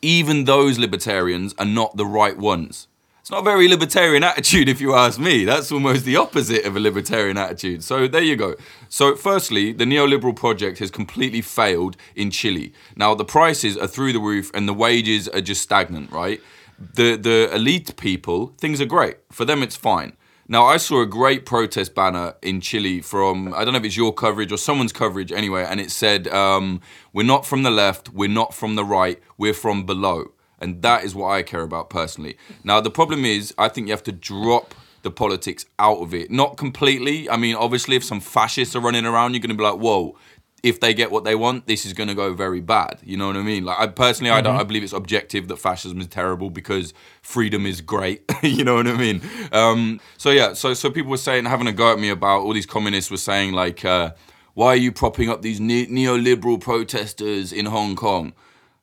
[0.02, 2.88] even those libertarians are not the right ones.
[3.28, 5.44] It's not a very libertarian attitude, if you ask me.
[5.44, 7.84] That's almost the opposite of a libertarian attitude.
[7.84, 8.56] So there you go.
[8.88, 12.72] So, firstly, the neoliberal project has completely failed in Chile.
[12.96, 16.40] Now, the prices are through the roof and the wages are just stagnant, right?
[16.80, 19.18] The the elite people, things are great.
[19.32, 20.14] For them, it's fine.
[20.50, 23.98] Now, I saw a great protest banner in Chile from, I don't know if it's
[23.98, 26.80] your coverage or someone's coverage anyway, and it said, um,
[27.12, 30.32] We're not from the left, we're not from the right, we're from below.
[30.60, 32.38] And that is what I care about personally.
[32.64, 36.32] Now, the problem is, I think you have to drop the politics out of it.
[36.32, 37.30] Not completely.
[37.30, 40.18] I mean, obviously, if some fascists are running around, you're going to be like, whoa,
[40.64, 43.00] if they get what they want, this is going to go very bad.
[43.04, 43.64] You know what I mean?
[43.66, 44.56] Like, I personally, I don't.
[44.56, 48.24] I believe it's objective that fascism is terrible because freedom is great.
[48.44, 49.22] you know what I mean?
[49.52, 52.54] Um, so yeah, so so people were saying, having a go at me about all
[52.54, 54.14] these communists were saying like, uh,
[54.56, 58.34] why are you propping up these ne- neoliberal protesters in Hong Kong?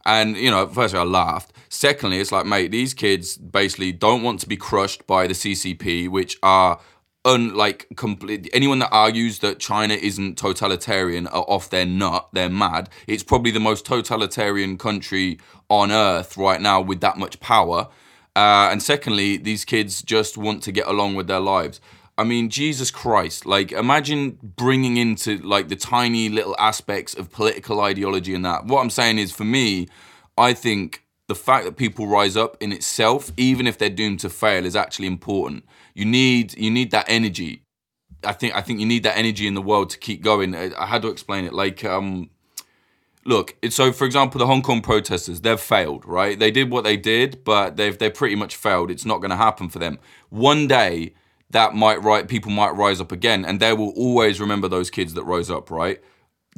[0.07, 1.53] And you know, firstly, I laughed.
[1.69, 6.09] Secondly, it's like, mate, these kids basically don't want to be crushed by the CCP,
[6.09, 6.79] which are
[7.25, 8.51] unlike complete.
[8.53, 12.29] Anyone that argues that China isn't totalitarian are off their nut.
[12.33, 12.91] They're mad.
[13.07, 17.89] It's probably the most totalitarian country on earth right now with that much power.
[18.37, 21.81] Uh, and secondly, these kids just want to get along with their lives.
[22.17, 23.45] I mean, Jesus Christ!
[23.45, 28.67] Like, imagine bringing into like the tiny little aspects of political ideology and that.
[28.67, 29.89] What I'm saying is, for me,
[30.39, 34.31] I think the fact that people rise up in itself, even if they're doomed to
[34.31, 35.65] fail, is actually important.
[35.94, 37.62] You need you need that energy.
[38.24, 40.54] I think I think you need that energy in the world to keep going.
[40.54, 41.52] I, I had to explain it.
[41.52, 42.30] Like, um,
[43.24, 46.38] look, so for example, the Hong Kong protesters, they've failed, right?
[46.38, 48.90] They did what they did, but they've they pretty much failed.
[48.90, 49.98] It's not going to happen for them.
[50.30, 51.14] One day,
[51.50, 55.14] that might right people might rise up again, and they will always remember those kids
[55.14, 56.00] that rose up, right?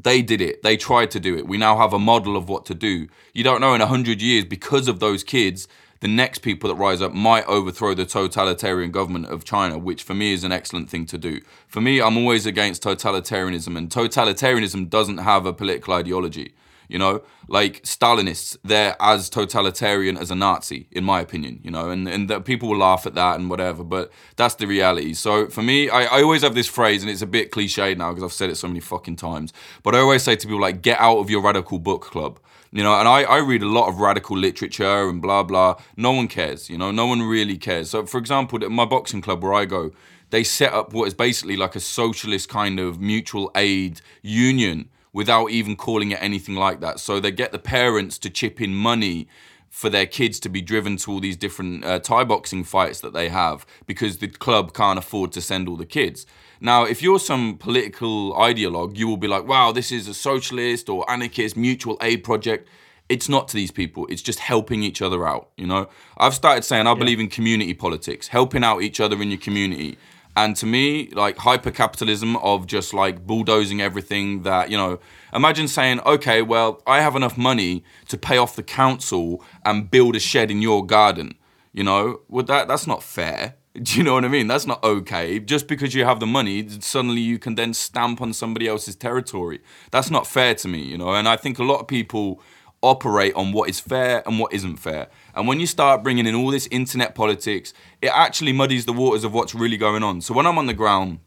[0.03, 0.63] They did it.
[0.63, 1.47] They tried to do it.
[1.47, 3.09] We now have a model of what to do.
[3.33, 5.69] You don't know in a hundred years because of those kids.
[6.01, 10.15] The next people that rise up might overthrow the totalitarian government of China, which for
[10.15, 11.41] me is an excellent thing to do.
[11.69, 16.55] For me, I'm always against totalitarianism, and totalitarianism doesn't have a political ideology.
[16.89, 21.59] You know, like Stalinists, they're as totalitarian as a Nazi, in my opinion.
[21.63, 24.67] You know, and and that people will laugh at that and whatever, but that's the
[24.67, 25.15] reality.
[25.15, 28.11] So for me, I, I always have this phrase, and it's a bit cliched now
[28.11, 29.53] because I've said it so many fucking times.
[29.83, 32.39] But I always say to people like, get out of your radical book club.
[32.77, 35.77] You know, and I, I read a lot of radical literature and blah blah.
[35.97, 36.69] No one cares.
[36.69, 37.89] You know, no one really cares.
[37.89, 39.93] So for example, at my boxing club where I go,
[40.29, 45.51] they set up what is basically like a socialist kind of mutual aid union without
[45.51, 47.01] even calling it anything like that.
[47.01, 49.27] So they get the parents to chip in money
[49.71, 53.15] for their kids to be driven to all these different uh, Thai boxing fights that
[53.15, 56.27] they have because the club can't afford to send all the kids.
[56.61, 60.89] Now, if you're some political ideologue, you will be like, wow, this is a socialist
[60.89, 62.69] or anarchist mutual aid project.
[63.09, 64.07] It's not to these people.
[64.09, 65.51] It's just helping each other out.
[65.57, 65.89] You know,
[66.19, 69.97] I've started saying I believe in community politics, helping out each other in your community.
[70.37, 74.99] And to me, like hyper capitalism of just like bulldozing everything that, you know,
[75.33, 80.15] imagine saying, okay, well, I have enough money to pay off the council and build
[80.15, 81.37] a shed in your garden.
[81.73, 83.55] You know, would that that's not fair.
[83.83, 84.47] Do you know what I mean?
[84.47, 85.39] That's not okay.
[85.39, 89.61] Just because you have the money, suddenly you can then stamp on somebody else's territory.
[89.91, 91.13] That's not fair to me, you know.
[91.13, 92.41] And I think a lot of people
[92.83, 95.09] operate on what is fair and what isn't fair.
[95.35, 99.25] And when you start bringing in all this internet politics, it actually muddies the waters
[99.25, 100.21] of what's really going on.
[100.21, 101.19] So when I'm on the ground,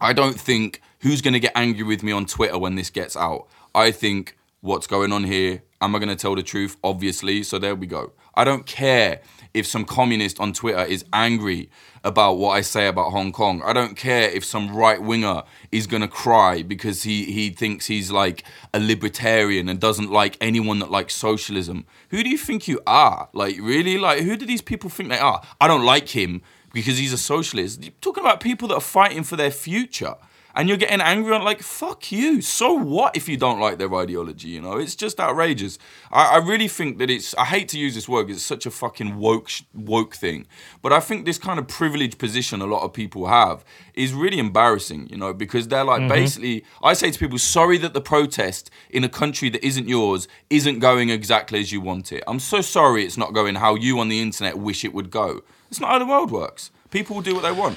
[0.00, 3.16] I don't think who's going to get angry with me on Twitter when this gets
[3.16, 3.46] out.
[3.74, 5.62] I think what's going on here.
[5.80, 6.76] Am I going to tell the truth?
[6.82, 7.42] Obviously.
[7.42, 8.12] So there we go.
[8.34, 9.22] I don't care
[9.56, 11.70] if some communist on Twitter is angry
[12.04, 13.62] about what I say about Hong Kong.
[13.64, 15.42] I don't care if some right winger
[15.72, 20.78] is gonna cry because he, he thinks he's like a libertarian and doesn't like anyone
[20.80, 21.86] that likes socialism.
[22.10, 23.28] Who do you think you are?
[23.32, 23.98] Like, really?
[23.98, 25.42] Like, who do these people think they are?
[25.60, 26.42] I don't like him
[26.72, 27.82] because he's a socialist.
[27.82, 30.16] You're talking about people that are fighting for their future
[30.56, 32.40] and you're getting angry on like fuck you.
[32.40, 34.78] So what if you don't like their ideology you know?
[34.78, 35.78] It's just outrageous.
[36.10, 38.70] I, I really think that it's i hate to use this word it's such a
[38.70, 40.46] fucking woke woke thing.
[40.80, 43.64] But i think this kind of privileged position a lot of people have
[43.94, 45.34] is really embarrassing you know?
[45.34, 46.08] Because they're like mm-hmm.
[46.08, 50.26] basically i say to people sorry that the protest in a country that isn't yours
[50.48, 52.24] isn't going exactly as you want it.
[52.26, 55.42] I'm so sorry it's not going how you on the internet wish it would go.
[55.70, 56.70] It's not how the world works.
[56.90, 57.76] People will do what they want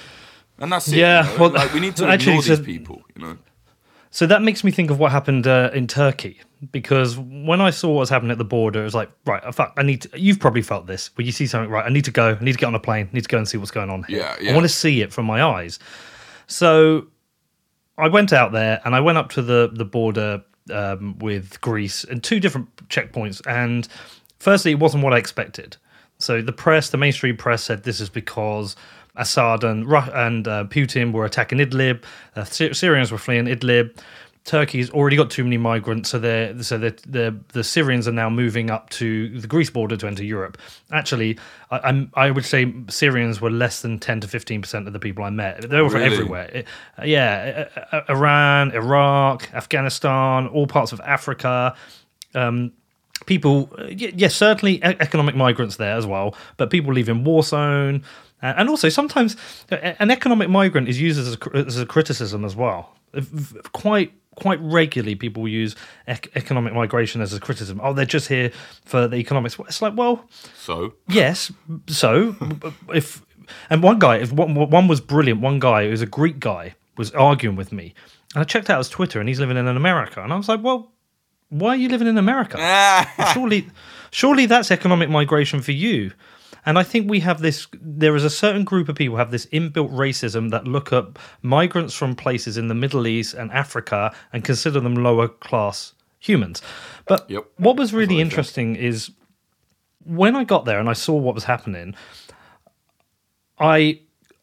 [0.60, 0.98] and that's it.
[0.98, 1.44] Yeah, you know?
[1.44, 3.02] well, like, we need to actually, ignore so, these people.
[3.16, 3.38] You know.
[4.12, 6.42] So that makes me think of what happened uh, in Turkey
[6.72, 9.52] because when I saw what was happening at the border, it was like, right, uh,
[9.52, 10.02] fuck, I need.
[10.02, 11.86] To, you've probably felt this, where you see something, right?
[11.86, 12.38] I need to go.
[12.40, 13.08] I need to get on a plane.
[13.12, 14.20] I need to go and see what's going on here.
[14.20, 14.52] Yeah, yeah.
[14.52, 15.80] I want to see it from my eyes.
[16.48, 17.08] So
[17.98, 22.04] I went out there and I went up to the the border um, with Greece
[22.04, 23.46] and two different checkpoints.
[23.48, 23.88] And
[24.40, 25.78] firstly, it wasn't what I expected.
[26.18, 28.76] So the press, the mainstream press, said this is because
[29.20, 32.04] Assad and and uh, Putin were attacking Idlib.
[32.36, 33.96] Uh, Syrians were fleeing Idlib.
[34.46, 38.72] Turkey's already got too many migrants, so they so the the Syrians are now moving
[38.72, 40.58] up to the Greece border to enter Europe.
[40.92, 41.38] Actually,
[41.70, 45.24] I, I would say Syrians were less than ten to fifteen percent of the people
[45.24, 45.70] I met.
[45.70, 46.06] They were really?
[46.06, 46.50] everywhere.
[46.54, 46.68] It,
[47.04, 51.76] yeah, uh, uh, Iran, Iraq, Afghanistan, all parts of Africa.
[52.34, 52.72] Um,
[53.26, 58.04] people, yes, certainly economic migrants there as well, but people leaving war zone.
[58.42, 59.36] And also, sometimes
[59.70, 62.96] an economic migrant is used as a, as a criticism as well.
[63.74, 65.76] Quite quite regularly, people use
[66.08, 67.82] ec- economic migration as a criticism.
[67.84, 68.52] Oh, they're just here
[68.86, 69.58] for the economics.
[69.60, 70.26] It's like, well,
[70.56, 71.52] so yes,
[71.88, 72.36] so
[72.94, 73.22] if
[73.70, 75.42] and one guy, if one, one was brilliant.
[75.42, 77.94] One guy who was a Greek guy was arguing with me,
[78.34, 80.64] and I checked out his Twitter, and he's living in America, and I was like,
[80.64, 80.92] well,
[81.50, 82.58] why are you living in America?
[83.34, 83.68] surely,
[84.12, 86.12] surely that's economic migration for you.
[86.70, 87.66] And I think we have this.
[87.82, 91.04] There is a certain group of people have this inbuilt racism that look at
[91.42, 96.62] migrants from places in the Middle East and Africa and consider them lower class humans.
[97.08, 97.46] But yep.
[97.58, 99.10] what was really interesting is
[100.06, 101.96] when I got there and I saw what was happening.
[103.58, 104.02] I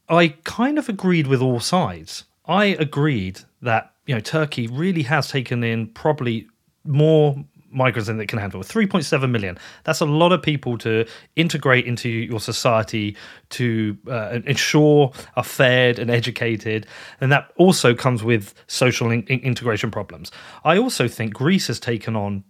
[0.09, 2.25] I kind of agreed with all sides.
[2.45, 6.49] I agreed that you know Turkey really has taken in probably
[6.85, 7.45] more
[7.77, 8.61] migrants than it can handle.
[8.62, 9.59] 3.7 million.
[9.85, 13.17] That's a lot of people to integrate into your society
[13.51, 16.87] to uh, ensure are fed and educated.
[17.21, 20.33] And that also comes with social in- integration problems.
[20.65, 22.45] I also think Greece has taken on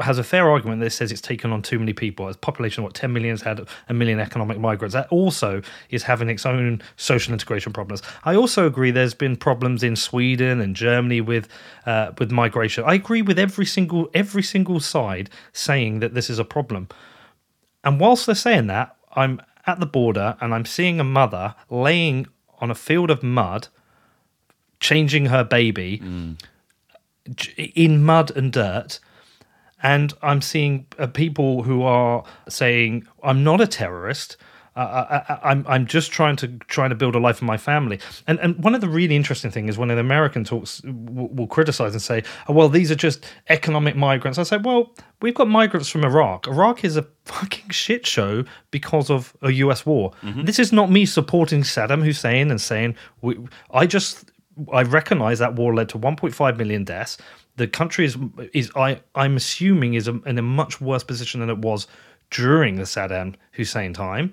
[0.00, 2.28] has a fair argument that says it's taken on too many people.
[2.28, 4.94] As population, what ten million has had a million economic migrants.
[4.94, 8.02] That also is having its own social integration problems.
[8.24, 11.48] I also agree there's been problems in Sweden and Germany with
[11.86, 12.84] uh, with migration.
[12.86, 16.88] I agree with every single every single side saying that this is a problem.
[17.82, 22.26] And whilst they're saying that, I'm at the border and I'm seeing a mother laying
[22.60, 23.68] on a field of mud,
[24.80, 26.36] changing her baby mm.
[27.56, 29.00] in mud and dirt
[29.82, 34.36] and I'm seeing uh, people who are saying, "I'm not a terrorist."
[34.76, 37.56] Uh, I, I, I'm I'm just trying to trying to build a life for my
[37.56, 37.98] family.
[38.28, 41.46] And and one of the really interesting things is when an American talks will, will
[41.48, 44.38] criticize and say, oh, well, these are just economic migrants.
[44.38, 46.46] I say, well, we've got migrants from Iraq.
[46.46, 49.84] Iraq is a fucking shit show because of a U.S.
[49.84, 50.12] war.
[50.44, 53.38] This is not me supporting Saddam Hussein and saying we,
[53.72, 54.30] I just
[54.72, 57.18] I recognize that war led to 1.5 million deaths.
[57.56, 58.16] The country is
[58.52, 61.86] is I I'm assuming is in a much worse position than it was
[62.30, 64.32] during the Saddam Hussein time,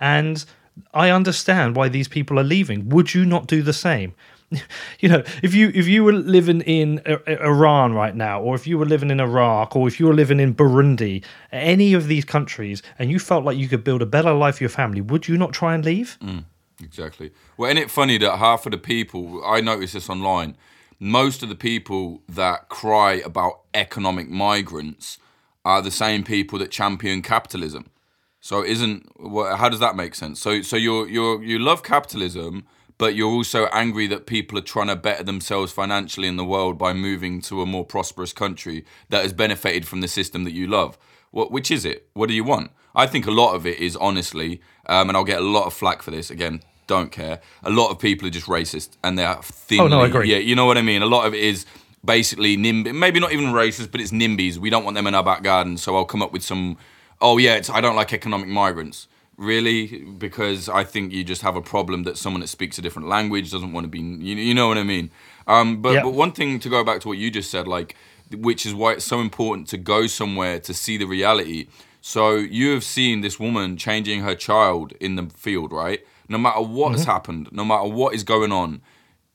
[0.00, 0.44] and
[0.92, 2.88] I understand why these people are leaving.
[2.90, 4.14] Would you not do the same?
[5.00, 8.78] You know, if you if you were living in Iran right now, or if you
[8.78, 12.82] were living in Iraq, or if you were living in Burundi, any of these countries,
[12.98, 15.36] and you felt like you could build a better life for your family, would you
[15.36, 16.16] not try and leave?
[16.22, 16.44] Mm,
[16.82, 17.32] exactly.
[17.56, 20.56] Well, isn't it funny that half of the people, I noticed this online,
[20.98, 25.18] most of the people that cry about economic migrants
[25.64, 27.90] are the same people that champion capitalism.
[28.40, 29.10] So isn't
[29.58, 30.40] how does that make sense?
[30.40, 32.64] So so you're you're you love capitalism,
[32.96, 36.78] but you're also angry that people are trying to better themselves financially in the world
[36.78, 40.66] by moving to a more prosperous country that has benefited from the system that you
[40.66, 40.96] love.
[41.32, 42.08] What which is it?
[42.14, 42.70] What do you want?
[42.94, 45.74] I think a lot of it is honestly, um, and I'll get a lot of
[45.74, 46.62] flack for this again.
[46.86, 47.40] Don't care.
[47.64, 49.84] A lot of people are just racist, and they're thinly.
[49.84, 50.30] Oh, no, I agree.
[50.30, 51.02] Yeah, you know what I mean.
[51.02, 51.66] A lot of it is
[52.04, 54.58] basically NIMBY, maybe not even racist, but it's NIMBYs.
[54.58, 56.76] We don't want them in our back garden, so I'll come up with some.
[57.20, 59.08] Oh yeah, it's, I don't like economic migrants.
[59.38, 63.08] Really, because I think you just have a problem that someone that speaks a different
[63.08, 63.98] language doesn't want to be.
[64.00, 65.10] You, you know what I mean?
[65.46, 66.02] Um, but Yeah.
[66.04, 67.96] but one thing to go back to what you just said, like,
[68.30, 71.66] which is why it's so important to go somewhere to see the reality.
[72.00, 76.00] So you have seen this woman changing her child in the field, right?
[76.28, 78.82] No matter what has happened, no matter what is going on,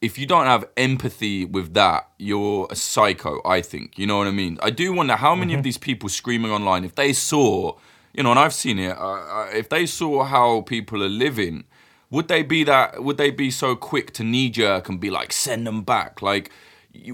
[0.02, 4.00] if you don't have empathy with that, you're a psycho, I think.
[4.00, 4.58] You know what I mean?
[4.62, 7.78] I do wonder how many of these people screaming online, if they saw,
[8.14, 11.66] you know, and I've seen it, uh, uh, if they saw how people are living,
[12.10, 15.32] would they be that, would they be so quick to knee jerk and be like,
[15.32, 16.22] send them back?
[16.22, 16.52] Like,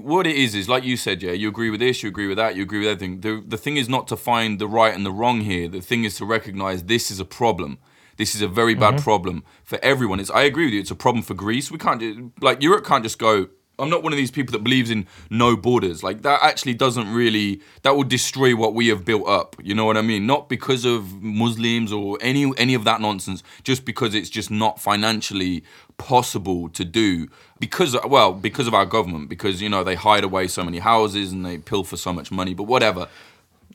[0.00, 1.32] what it is is like you said, yeah.
[1.32, 3.20] You agree with this, you agree with that, you agree with everything.
[3.20, 5.68] The the thing is not to find the right and the wrong here.
[5.68, 7.78] The thing is to recognize this is a problem.
[8.18, 9.04] This is a very bad mm-hmm.
[9.04, 10.20] problem for everyone.
[10.20, 10.80] It's I agree with you.
[10.80, 11.70] It's a problem for Greece.
[11.70, 13.48] We can't like Europe can't just go.
[13.80, 16.02] I'm not one of these people that believes in no borders.
[16.02, 19.54] Like that actually doesn't really that will destroy what we have built up.
[19.62, 20.26] You know what I mean?
[20.26, 23.44] Not because of Muslims or any any of that nonsense.
[23.62, 25.62] Just because it's just not financially
[25.96, 30.46] possible to do because well because of our government because you know they hide away
[30.46, 32.54] so many houses and they pilfer so much money.
[32.54, 33.08] But whatever.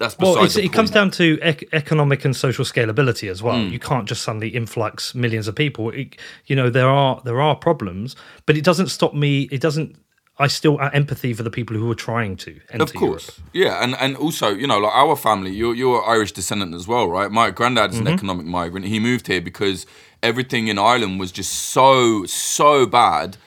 [0.04, 3.56] That's besides Well, it comes down to ec- economic and social scalability as well.
[3.56, 3.72] Mm.
[3.72, 5.92] You can't just suddenly influx millions of people.
[5.92, 9.44] It, you know there are there are problems, but it doesn't stop me.
[9.50, 9.96] It doesn't.
[10.40, 13.82] I still have empathy for the people who are trying to enter Of course, yeah,
[13.82, 17.32] and and also you know like our family, you're you're Irish descendant as well, right?
[17.32, 18.86] My granddad is an economic migrant.
[18.88, 19.86] He moved here because
[20.22, 23.38] everything in Ireland was just so so bad.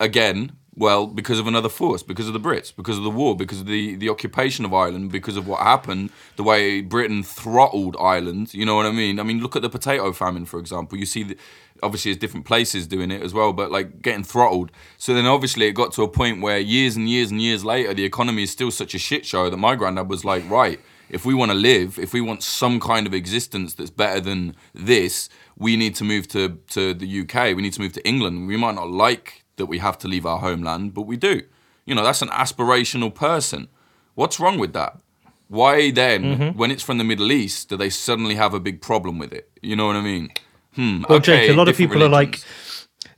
[0.00, 3.60] Again, well, because of another force, because of the Brits, because of the war, because
[3.60, 8.52] of the the occupation of Ireland, because of what happened, the way Britain throttled Ireland.
[8.52, 9.18] You know what I mean?
[9.18, 10.98] I mean, look at the potato famine, for example.
[10.98, 11.36] You see, the,
[11.82, 14.70] obviously, there's different places doing it as well, but like getting throttled.
[14.98, 17.94] So then, obviously, it got to a point where years and years and years later,
[17.94, 20.78] the economy is still such a shit show that my granddad was like, right.
[21.08, 24.56] If we want to live, if we want some kind of existence that's better than
[24.74, 27.54] this, we need to move to, to the UK.
[27.54, 28.48] We need to move to England.
[28.48, 31.42] We might not like that we have to leave our homeland, but we do.
[31.84, 33.68] You know, that's an aspirational person.
[34.14, 34.98] What's wrong with that?
[35.48, 36.58] Why then, Mm-hmm.
[36.58, 39.48] when it's from the Middle East, do they suddenly have a big problem with it?
[39.62, 40.30] You know what I mean?
[40.74, 41.04] Hmm.
[41.08, 42.40] Well, okay, Jake, a lot of people are like,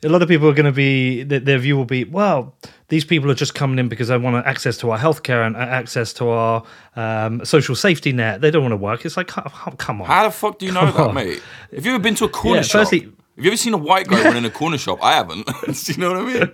[0.03, 2.55] a lot of people are going to be, their, view will be, well,
[2.89, 5.61] these people are just coming in because they want access to our healthcare and uh,
[5.61, 6.63] access to our
[6.97, 8.41] um, social safety net.
[8.43, 9.05] They don't want to work.
[9.05, 10.07] It's like, come come on.
[10.07, 11.15] How the fuck do you know Come that, on.
[11.15, 11.43] mate?
[11.75, 12.81] Have you ever been to a corner Yeah, shop?
[12.83, 14.99] firstly- have you ever seen a white guy running a corner shop?
[15.01, 15.47] I haven't.
[15.67, 16.53] do you know what I mean?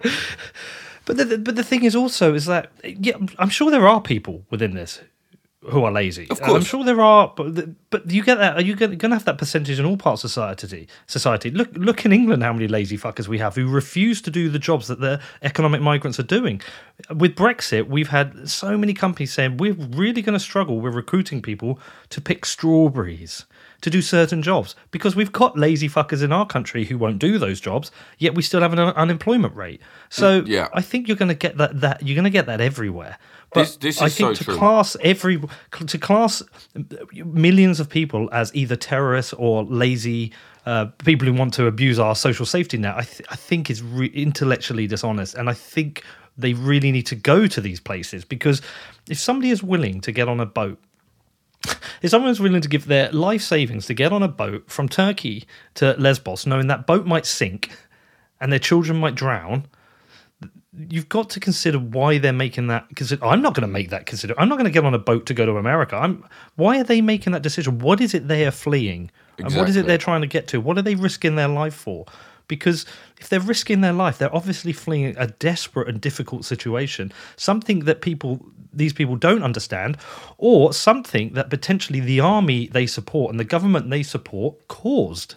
[1.07, 4.45] But the, but the thing is also is that yeah, I'm sure there are people
[4.51, 5.01] within this
[5.71, 6.27] who are lazy.
[6.29, 8.57] Of And I'm sure there are, but but you get that.
[8.57, 10.89] Are you going to have that percentage in all parts of society?
[11.07, 11.51] Society.
[11.51, 14.59] Look look in England, how many lazy fuckers we have who refuse to do the
[14.59, 16.61] jobs that the economic migrants are doing.
[17.09, 21.41] With Brexit, we've had so many companies saying we're really going to struggle with recruiting
[21.41, 21.79] people
[22.11, 23.47] to pick strawberries.
[23.85, 27.39] To do certain jobs because we've got lazy fuckers in our country who won't do
[27.39, 29.81] those jobs, yet we still have an un- unemployment rate.
[30.09, 30.69] So Yeah.
[30.73, 31.81] I think you're going to get that.
[31.83, 33.19] That you're going to get that everywhere.
[33.53, 34.57] But This- this I think so to true.
[34.57, 35.37] class every
[35.93, 36.43] to class
[37.25, 40.33] millions of people as either terrorists or lazy
[40.67, 43.83] uh, people who want to abuse our social safety net, I, th- I think is
[43.83, 46.03] re- intellectually dishonest, and I think
[46.39, 48.63] they really need to go to these places because
[49.11, 50.79] if somebody is willing to get on a boat
[52.03, 55.47] if someone's willing to give their life savings to get on a boat from Turkey
[55.75, 57.71] to Lesbos, knowing that boat might sink
[58.41, 59.67] and their children might drown,
[60.91, 62.89] you've got to consider why they're making that.
[62.89, 64.35] Because I'm not going to make that consider.
[64.39, 65.97] I'm not going to get on a boat to go to America.
[65.97, 66.25] I'm.
[66.57, 67.79] Why are they making that decision?
[67.79, 69.11] What is it they are fleeing?
[69.39, 70.61] And what is it they're trying to get to?
[70.61, 72.07] What are they risking their life for?
[72.47, 72.85] Because
[73.19, 78.01] if they're risking their life, they're obviously fleeing a desperate and difficult situation, something that
[78.03, 78.45] people,
[78.77, 79.97] these people don't understand,
[80.39, 85.37] or something that potentially the army they support and the government they support caused.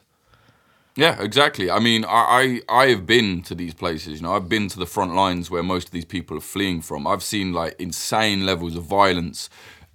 [0.95, 1.69] Yeah, exactly.
[1.69, 4.19] I mean, I, I I have been to these places.
[4.19, 6.81] You know, I've been to the front lines where most of these people are fleeing
[6.81, 7.05] from.
[7.05, 9.47] I've seen like insane levels of violence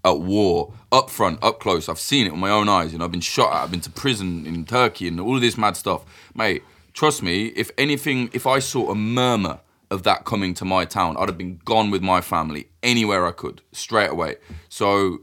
[0.05, 1.89] at war, up front, up close.
[1.89, 2.93] I've seen it with my own eyes.
[2.93, 3.65] You know, I've been shot at.
[3.65, 6.63] I've been to prison in Turkey and all of this mad stuff, mate.
[6.93, 7.47] Trust me.
[7.49, 9.59] If anything, if I saw a murmur
[9.93, 13.33] of that coming to my town, I'd have been gone with my family anywhere I
[13.33, 14.37] could straight away.
[14.69, 15.21] So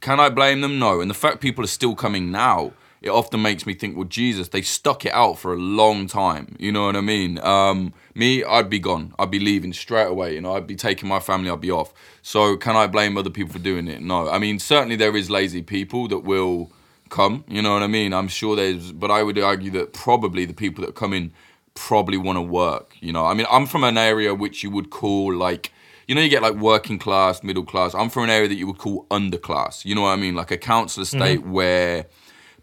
[0.00, 0.78] can I blame them?
[0.78, 1.00] No.
[1.00, 4.48] And the fact people are still coming now, it often makes me think, well, Jesus,
[4.48, 6.56] they stuck it out for a long time.
[6.58, 7.38] You know what I mean?
[7.38, 9.14] Um, me, I'd be gone.
[9.18, 10.34] I'd be leaving straight away.
[10.34, 11.48] You know, I'd be taking my family.
[11.48, 11.94] I'd be off.
[12.20, 14.02] So can I blame other people for doing it?
[14.02, 14.28] No.
[14.28, 16.72] I mean, certainly there is lazy people that will
[17.10, 17.44] come.
[17.48, 18.12] You know what I mean?
[18.12, 21.32] I'm sure there's, but I would argue that probably the people that come in
[21.74, 22.96] probably want to work.
[23.00, 25.72] You know, I mean, I'm from an area which you would call like
[26.10, 27.94] you know, you get like working class, middle class.
[27.94, 29.84] I'm from an area that you would call underclass.
[29.84, 30.34] You know what I mean?
[30.34, 31.22] Like a council mm-hmm.
[31.22, 32.06] estate where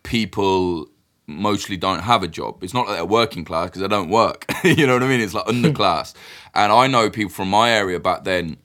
[0.03, 0.87] people
[1.27, 2.61] mostly don't have a job.
[2.61, 4.45] It's not like they're working class because they don't work.
[4.65, 5.21] you know what I mean?
[5.21, 6.13] It's like underclass.
[6.55, 8.57] and I know people from my area back then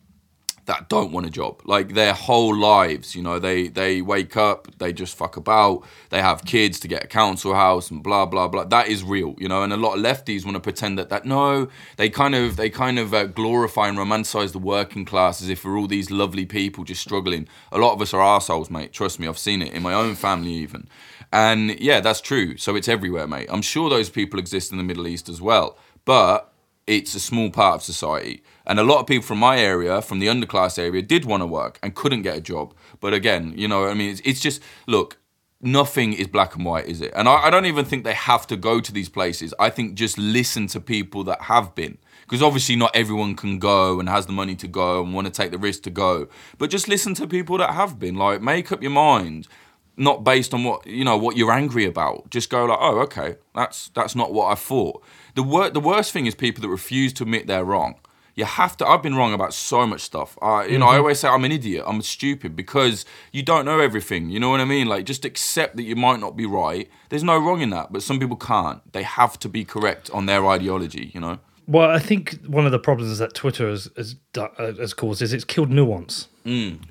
[0.72, 1.60] that don't want a job.
[1.66, 6.22] Like their whole lives you know they they wake up they just fuck about they
[6.22, 8.64] have kids to get a council house and blah blah blah.
[8.64, 11.26] That is real you know and a lot of lefties want to pretend that that
[11.26, 11.68] no
[11.98, 15.64] they kind of they kind of uh, glorify and romanticize the working class as if
[15.64, 17.46] we're all these lovely people just struggling.
[17.70, 20.14] A lot of us are assholes mate trust me i've seen it in my own
[20.14, 20.88] family even.
[21.32, 22.56] And yeah that's true.
[22.56, 23.48] So it's everywhere mate.
[23.50, 25.76] I'm sure those people exist in the middle east as well.
[26.04, 26.51] But
[26.86, 28.42] it's a small part of society.
[28.66, 31.46] And a lot of people from my area, from the underclass area, did want to
[31.46, 32.74] work and couldn't get a job.
[33.00, 35.18] But again, you know, I mean, it's, it's just, look,
[35.60, 37.12] nothing is black and white, is it?
[37.14, 39.54] And I, I don't even think they have to go to these places.
[39.58, 41.98] I think just listen to people that have been.
[42.22, 45.32] Because obviously, not everyone can go and has the money to go and want to
[45.32, 46.28] take the risk to go.
[46.56, 48.14] But just listen to people that have been.
[48.14, 49.48] Like, make up your mind
[49.96, 52.30] not based on what you know what you're angry about.
[52.30, 55.02] Just go like, oh, okay, that's that's not what I thought.
[55.34, 57.96] The wor- the worst thing is people that refuse to admit they're wrong.
[58.34, 58.86] You have to.
[58.86, 60.38] I've been wrong about so much stuff.
[60.40, 61.84] Uh, you know, I always say I'm an idiot.
[61.86, 64.30] I'm stupid because you don't know everything.
[64.30, 64.86] You know what I mean?
[64.86, 66.88] Like, just accept that you might not be right.
[67.10, 68.80] There's no wrong in that, but some people can't.
[68.92, 71.10] They have to be correct on their ideology.
[71.12, 71.38] You know.
[71.66, 74.16] Well, I think one of the problems that Twitter has has,
[74.58, 76.28] has caused is it's killed nuance.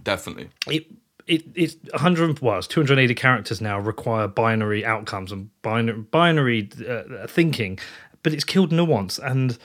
[0.03, 0.49] Definitely.
[0.67, 0.85] It
[1.27, 7.27] it it's 100 well, it's 280 characters now require binary outcomes and binary binary uh,
[7.27, 7.79] thinking,
[8.23, 9.57] but it's killed nuance and.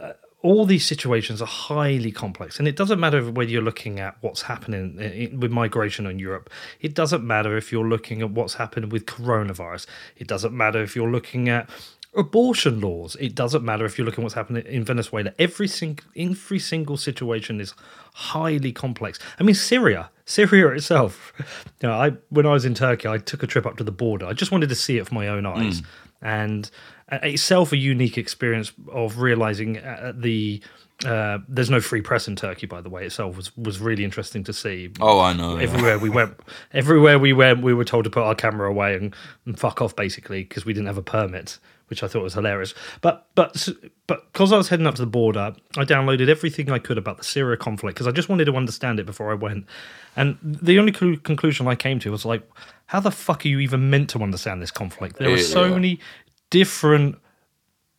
[0.00, 4.16] Uh, all these situations are highly complex, and it doesn't matter whether you're looking at
[4.20, 4.96] what's happening
[5.36, 6.48] with migration in Europe.
[6.80, 9.86] It doesn't matter if you're looking at what's happening with coronavirus.
[10.16, 11.68] It doesn't matter if you're looking at
[12.14, 13.16] abortion laws.
[13.20, 15.32] It doesn't matter if you're looking at what's happening in Venezuela.
[15.38, 17.74] Every single every single situation is
[18.14, 19.18] highly complex.
[19.38, 21.32] I mean, Syria, Syria itself.
[21.80, 23.92] You know, I when I was in Turkey, I took a trip up to the
[23.92, 24.26] border.
[24.26, 25.80] I just wanted to see it with my own eyes,
[26.20, 30.62] and uh, itself a unique experience of realizing uh, the.
[31.06, 33.06] Uh, there's no free press in Turkey, by the way.
[33.06, 34.90] Itself was was really interesting to see.
[35.00, 35.56] Oh, I know.
[35.56, 35.62] yeah.
[35.62, 36.34] Everywhere we went,
[36.72, 39.14] everywhere we went, we were told to put our camera away and,
[39.46, 42.74] and fuck off, basically, because we didn't have a permit, which I thought was hilarious.
[43.00, 43.68] But but
[44.08, 47.18] but because I was heading up to the border, I downloaded everything I could about
[47.18, 49.66] the Syria conflict because I just wanted to understand it before I went.
[50.16, 52.42] And the only clu- conclusion I came to was like,
[52.86, 55.18] how the fuck are you even meant to understand this conflict?
[55.18, 55.74] There are so Yeah.
[55.74, 56.00] many
[56.50, 57.16] different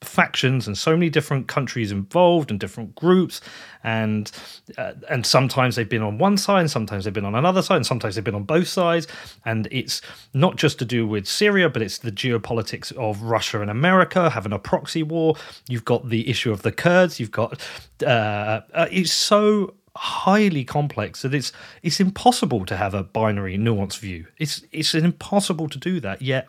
[0.02, 3.42] factions and so many different countries involved and different groups.
[3.84, 4.32] And
[4.78, 7.78] uh, and sometimes they've been on one side and sometimes they've been on another side
[7.78, 9.08] and sometimes they've been on both sides.
[9.46, 10.02] And it's
[10.34, 14.54] not just to do with Syria but it's the geopolitics of Russia and America having
[14.54, 15.36] a proxy war.
[15.68, 17.20] You've got the issue of the Kurds.
[17.20, 17.62] You've got
[18.04, 21.52] uh, uh, it's so highly complex that it's
[21.84, 24.28] it's impossible to have a binary nuanced view.
[24.38, 26.22] It's it's impossible to do that.
[26.22, 26.48] Yet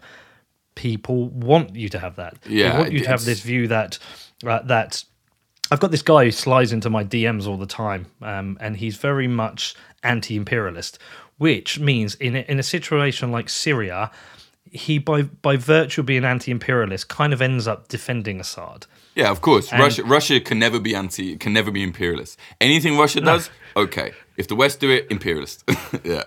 [0.81, 2.39] people want you to have that.
[2.49, 3.99] Yeah, they want you to have this view that
[4.47, 5.05] uh, that
[5.70, 8.97] I've got this guy who slides into my DMs all the time, um, and he's
[8.97, 10.99] very much anti-imperialist,
[11.37, 14.11] which means in a, in a situation like Syria,
[14.70, 18.87] he by by virtue of being anti-imperialist kind of ends up defending Assad.
[19.14, 19.70] Yeah, of course.
[19.70, 22.39] Russia Russia can never be anti can never be imperialist.
[22.59, 24.12] Anything Russia does, okay.
[24.39, 25.62] If the West do it, imperialist.
[26.05, 26.24] yeah.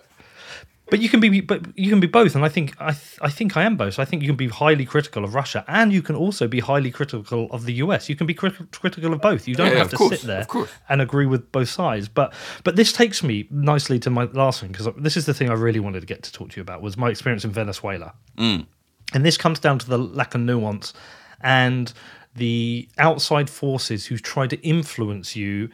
[0.94, 3.30] But you can be, but you can be both, and I think I, th- I
[3.38, 3.96] think I am both.
[3.96, 6.60] So I think you can be highly critical of Russia, and you can also be
[6.60, 8.10] highly critical of the US.
[8.10, 9.48] You can be crit- critical of both.
[9.48, 10.46] You don't Yeah, have to course, sit there
[10.90, 12.08] and agree with both sides.
[12.20, 12.32] But
[12.64, 15.54] but this takes me nicely to my last thing because this is the thing I
[15.68, 18.68] really wanted to get to talk to you about was my experience in Venezuela, Mm.
[19.16, 20.94] and this comes down to the lack of nuance
[21.42, 21.92] and
[22.36, 25.70] the outside forces who try to influence you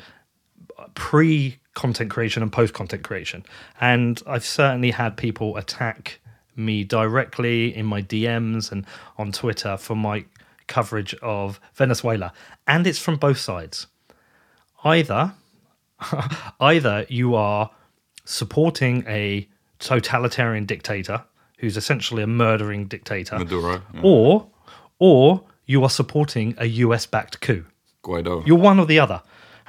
[0.96, 3.46] pre content creation and post content creation.
[3.80, 6.20] And I've certainly had people attack
[6.58, 8.86] me directly in my DMs and
[9.18, 10.26] on Twitter for my
[10.68, 12.34] coverage of Venezuela.
[12.68, 13.88] And it's from both sides.
[14.84, 15.34] Either
[16.60, 17.72] either you are
[18.26, 19.48] supporting a
[19.80, 21.24] totalitarian dictator
[21.60, 24.02] who's essentially a murdering dictator Maduro, yeah.
[24.04, 24.48] or
[25.00, 27.66] or you are supporting a US backed coup.
[28.04, 28.46] Guaido.
[28.46, 29.22] You're one or the other.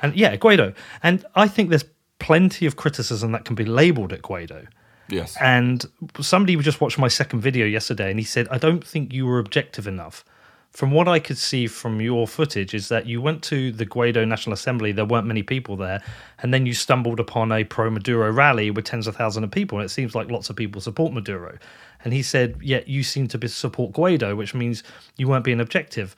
[0.02, 0.74] And yeah, Guaido.
[1.02, 1.84] And I think there's
[2.20, 4.68] plenty of criticism that can be labeled at Guaido.
[5.08, 5.36] yes.
[5.40, 5.84] And
[6.20, 9.40] somebody just watched my second video yesterday and he said, I don't think you were
[9.40, 10.24] objective enough.
[10.70, 14.26] From what I could see from your footage, is that you went to the Guaido
[14.26, 16.00] National Assembly, there weren't many people there,
[16.38, 19.78] and then you stumbled upon a pro Maduro rally with tens of thousands of people,
[19.78, 21.58] and it seems like lots of people support Maduro.
[22.04, 24.84] And he said, Yet you seem to support Guaido, which means
[25.16, 26.14] you weren't being objective.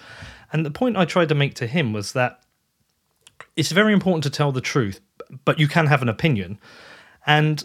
[0.52, 2.42] And the point I tried to make to him was that
[3.56, 5.00] it's very important to tell the truth,
[5.44, 6.58] but you can have an opinion.
[7.26, 7.64] And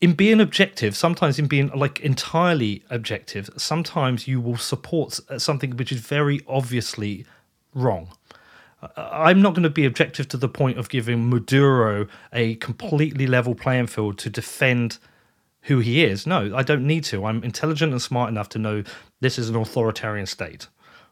[0.00, 5.76] in being objective, sometimes in being like entirely objective, sometimes you will support uh, something
[5.76, 7.24] which is very obviously
[7.74, 8.08] wrong.
[8.82, 12.56] Uh, uh, I'm not going to be objective to the point of giving Maduro a
[12.56, 14.98] completely level playing field to defend
[15.62, 16.26] who he is.
[16.26, 17.24] No, I don't need to.
[17.24, 18.84] I'm intelligent and smart enough to know
[19.20, 20.68] this is an authoritarian state.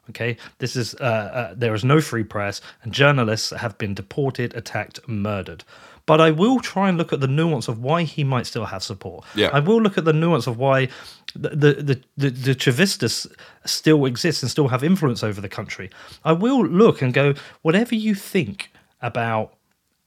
[0.09, 4.55] Okay, this is uh, uh, there is no free press, and journalists have been deported,
[4.55, 5.63] attacked, murdered.
[6.05, 8.83] But I will try and look at the nuance of why he might still have
[8.83, 9.25] support.
[9.33, 9.49] Yeah.
[9.51, 10.89] I will look at the nuance of why
[11.33, 13.25] the the the, the, Chavistas
[13.65, 15.89] still exist and still have influence over the country.
[16.23, 17.33] I will look and go,
[17.63, 19.55] whatever you think about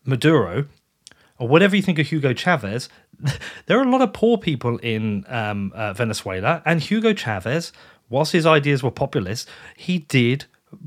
[0.04, 0.66] Maduro,
[1.38, 2.88] or whatever you think of Hugo Chavez,
[3.66, 7.72] there are a lot of poor people in um, uh, Venezuela, and Hugo Chavez,
[8.08, 10.46] whilst his ideas were populist, he did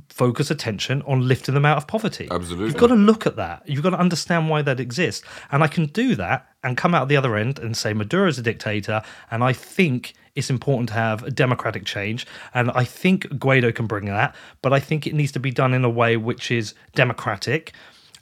[0.09, 2.27] focus attention on lifting them out of poverty.
[2.29, 2.67] Absolutely.
[2.67, 3.63] You've got to look at that.
[3.65, 5.25] You've got to understand why that exists.
[5.51, 8.41] And I can do that and come out the other end and say Maduro's a
[8.43, 9.01] dictator,
[9.31, 12.25] and I think it's important to have a democratic change.
[12.53, 15.73] And I think Guaido can bring that, but I think it needs to be done
[15.73, 17.73] in a way which is democratic.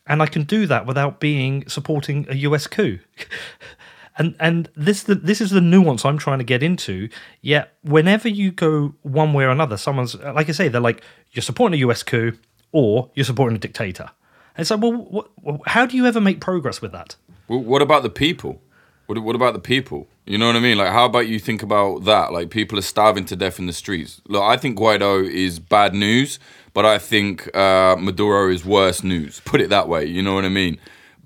[0.08, 3.00] And I can do that without being supporting a US coup.
[4.20, 7.10] and and this the, this is the nuance I'm trying to get into.
[7.42, 11.02] Yet whenever you go one way or another, someone's like I say, they're like
[11.32, 12.34] you're supporting a US coup
[12.72, 14.12] or you're supporting a dictator.
[14.56, 17.16] And it's like, well, what, how do you ever make progress with that?
[17.48, 18.62] Well, what about the people?
[19.08, 20.08] What, what about the people?
[20.26, 20.78] You know what I mean?
[20.78, 22.32] Like, how about you think about that?
[22.32, 24.22] Like, people are starving to death in the streets.
[24.28, 26.38] Look, I think Guaido is bad news,
[26.74, 29.42] but I think uh, Maduro is worse news.
[29.46, 30.06] Put it that way.
[30.06, 30.78] You know what I mean?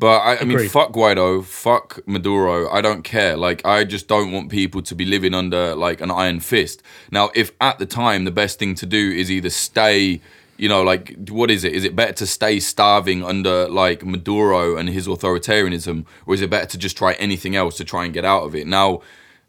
[0.04, 2.70] But I, I mean, fuck Guaido, fuck Maduro.
[2.70, 3.38] I don't care.
[3.38, 6.84] Like, I just don't want people to be living under like an iron fist.
[7.10, 10.20] Now, if at the time the best thing to do is either stay
[10.58, 11.72] you know, like what is it?
[11.72, 16.50] Is it better to stay starving under like Maduro and his authoritarianism, or is it
[16.50, 18.68] better to just try anything else to try and get out of it?
[18.68, 19.02] Now,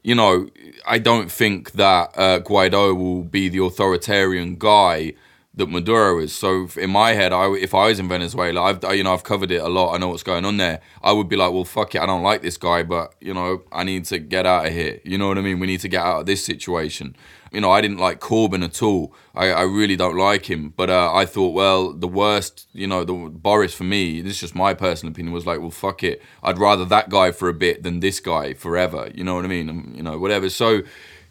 [0.04, 0.48] you know,
[0.86, 5.14] I don't think that uh, Guaido will be the authoritarian guy
[5.56, 6.34] that Maduro is.
[6.34, 9.50] So in my head, I, if I was in Venezuela, I've you know I've covered
[9.50, 9.94] it a lot.
[9.94, 10.80] I know what's going on there.
[11.02, 13.62] I would be like, well, fuck it, I don't like this guy, but you know,
[13.72, 15.00] I need to get out of here.
[15.04, 15.60] You know what I mean?
[15.60, 17.16] We need to get out of this situation.
[17.52, 19.14] You know, I didn't like Corbyn at all.
[19.32, 20.74] I, I really don't like him.
[20.76, 24.20] But uh, I thought, well, the worst, you know, the Boris for me.
[24.20, 25.32] This is just my personal opinion.
[25.32, 26.20] Was like, well, fuck it.
[26.42, 29.08] I'd rather that guy for a bit than this guy forever.
[29.14, 29.70] You know what I mean?
[29.70, 30.50] Um, You know, whatever.
[30.50, 30.82] So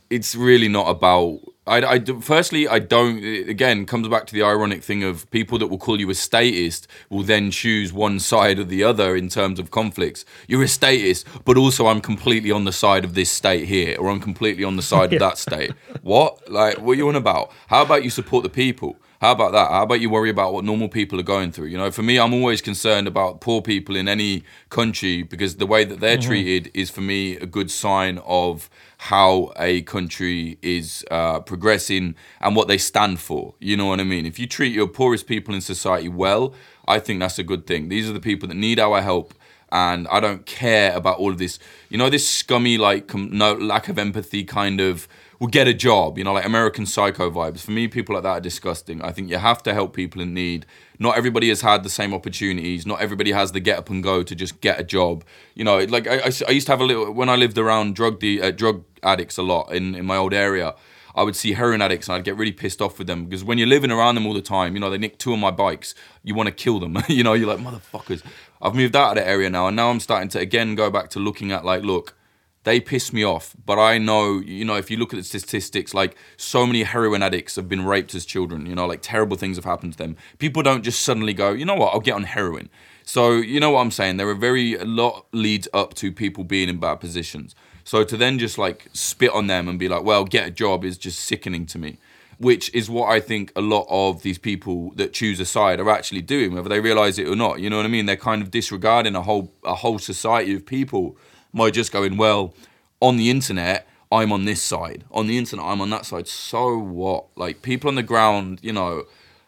[0.10, 4.84] it's really not about I, I firstly I don't again comes back to the ironic
[4.84, 8.66] thing of people that will call you a statist will then choose one side or
[8.66, 10.26] the other in terms of conflicts.
[10.48, 14.10] You're a statist but also I'm completely on the side of this state here or
[14.10, 15.72] I'm completely on the side of that state.
[16.02, 16.52] What?
[16.52, 17.52] Like what are you on about?
[17.68, 18.98] How about you support the people?
[19.24, 19.72] How about that?
[19.72, 21.68] How about you worry about what normal people are going through?
[21.68, 25.66] You know, for me, I'm always concerned about poor people in any country because the
[25.66, 26.28] way that they're mm-hmm.
[26.28, 28.70] treated is, for me, a good sign of
[29.04, 33.54] how a country is uh, progressing and what they stand for.
[33.60, 34.26] You know what I mean?
[34.26, 36.54] If you treat your poorest people in society well,
[36.88, 37.90] I think that's a good thing.
[37.90, 39.34] These are the people that need our help
[39.74, 41.60] and I don't care about all of this.
[41.90, 45.08] You know, this scummy, like, com- no lack of empathy kind of.
[45.40, 47.62] well, get a job, you know, like American Psycho vibes.
[47.62, 49.02] For me, people like that are disgusting.
[49.02, 50.66] I think you have to help people in need.
[51.00, 52.86] Not everybody has had the same opportunities.
[52.86, 55.26] Not everybody has the get up and go to just get a job.
[55.56, 57.96] You know, like I, I, I used to have a little when I lived around
[57.96, 60.76] drug de, uh, drug addicts a lot in in my old area.
[61.16, 63.60] I would see heroin addicts and I'd get really pissed off with them because when
[63.60, 65.94] you're living around them all the time, you know, they nick two of my bikes,
[66.24, 66.98] you want to kill them.
[67.08, 68.24] you know, you're like, motherfuckers.
[68.62, 71.10] I've moved out of the area now and now I'm starting to again go back
[71.12, 72.16] to looking at like, look,
[72.64, 75.94] they piss me off, but I know, you know, if you look at the statistics,
[75.94, 79.58] like so many heroin addicts have been raped as children, you know, like terrible things
[79.58, 80.16] have happened to them.
[80.40, 82.70] People don't just suddenly go, you know what, I'll get on heroin.
[83.04, 84.16] So, you know what I'm saying?
[84.16, 87.54] There are very, a lot leads up to people being in bad positions.
[87.84, 90.86] So to then just like spit on them and be like, well, get a job
[90.86, 91.98] is just sickening to me.
[92.40, 95.90] Which is what I think a lot of these people that choose a side are
[95.90, 97.60] actually doing, whether they realize it or not.
[97.60, 98.06] You know what I mean?
[98.06, 101.16] They're kind of disregarding a whole a whole society of people
[101.54, 102.54] by just going, well,
[103.00, 105.04] on the internet, I'm on this side.
[105.12, 106.28] On the internet, I'm on that side.
[106.28, 107.26] So what?
[107.38, 109.04] Like people on the ground, you know.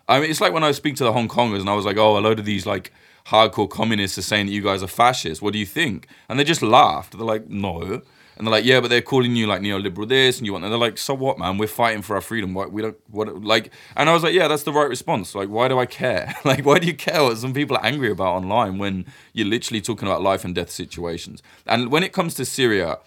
[0.08, 1.98] I mean, it's like when I speak to the Hong Kongers and I was like,
[1.98, 2.94] oh, a load of these like
[3.28, 5.42] hardcore communists are saying that you guys are fascists.
[5.42, 6.08] What do you think?
[6.30, 7.18] And they just laughed.
[7.18, 8.02] They're like, no.
[8.38, 10.66] And they're like, yeah, but they're calling you like neoliberal this and you want.
[10.66, 11.58] And they're like, so what, man?
[11.58, 12.54] We're fighting for our freedom.
[12.54, 13.72] Why we don't what like?
[13.96, 15.36] And I was like, yeah, that's the right response.
[15.36, 16.34] Like, why do I care?
[16.46, 19.82] like, why do you care what some people are angry about online when you're literally
[19.82, 21.42] talking about life and death situations?
[21.66, 23.00] And when it comes to Syria,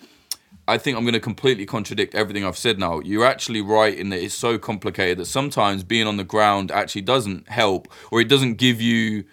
[0.66, 3.00] I think I'm going to completely contradict everything I've said now.
[3.00, 7.02] You're actually right in that it's so complicated that sometimes being on the ground actually
[7.02, 9.24] doesn't help or it doesn't give you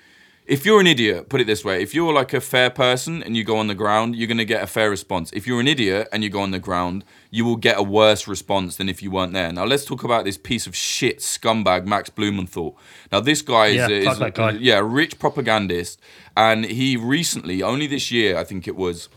[0.48, 3.36] if you're an idiot, put it this way, if you're like a fair person and
[3.36, 5.32] you go on the ground, you're going to get a fair response.
[5.34, 8.28] If you're an idiot and you go on the ground, you will get a worse
[8.28, 9.52] response than if you weren't there.
[9.52, 12.78] Now, let's talk about this piece of shit scumbag, Max Blumenthal.
[13.12, 14.52] Now, this guy is, Yeah, fuck is guy.
[14.52, 16.00] yeah, a rich propagandist.
[16.38, 19.10] And he recently, only this year, I think it was,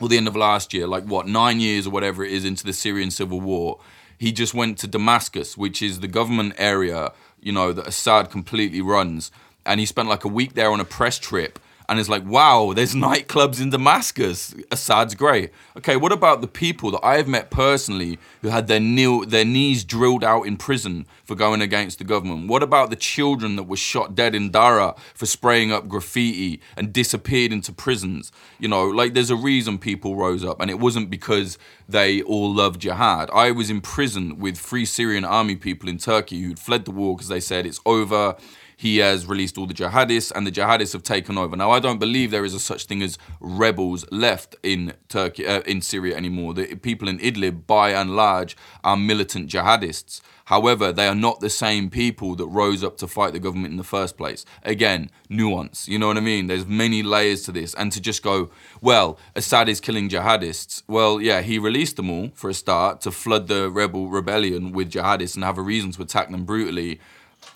[0.00, 2.64] or the end of last year, like what, nine years or whatever it is into
[2.64, 3.80] the Syrian civil war,
[4.18, 8.82] he just went to Damascus, which is the government area, you know, that Assad completely
[8.82, 9.30] runs.
[9.68, 11.58] And he spent like a week there on a press trip
[11.88, 14.54] and is like, wow, there's nightclubs in Damascus.
[14.70, 15.50] Assad's great.
[15.76, 19.44] Okay, what about the people that I have met personally who had their, knee, their
[19.44, 22.48] knees drilled out in prison for going against the government?
[22.48, 26.92] What about the children that were shot dead in Dara for spraying up graffiti and
[26.92, 28.32] disappeared into prisons?
[28.58, 31.58] You know, like there's a reason people rose up, and it wasn't because
[31.88, 33.30] they all loved jihad.
[33.32, 37.16] I was in prison with Free Syrian Army people in Turkey who'd fled the war
[37.16, 38.36] because they said it's over
[38.78, 41.56] he has released all the jihadists and the jihadists have taken over.
[41.56, 45.62] Now, I don't believe there is a such thing as rebels left in Turkey, uh,
[45.62, 46.54] in Syria anymore.
[46.54, 50.20] The people in Idlib, by and large, are militant jihadists.
[50.44, 53.78] However, they are not the same people that rose up to fight the government in
[53.78, 54.46] the first place.
[54.62, 55.88] Again, nuance.
[55.88, 56.46] You know what I mean?
[56.46, 57.74] There's many layers to this.
[57.74, 58.48] And to just go,
[58.80, 60.84] well, Assad is killing jihadists.
[60.86, 64.92] Well, yeah, he released them all for a start to flood the rebel rebellion with
[64.92, 67.00] jihadists and have a reason to attack them brutally.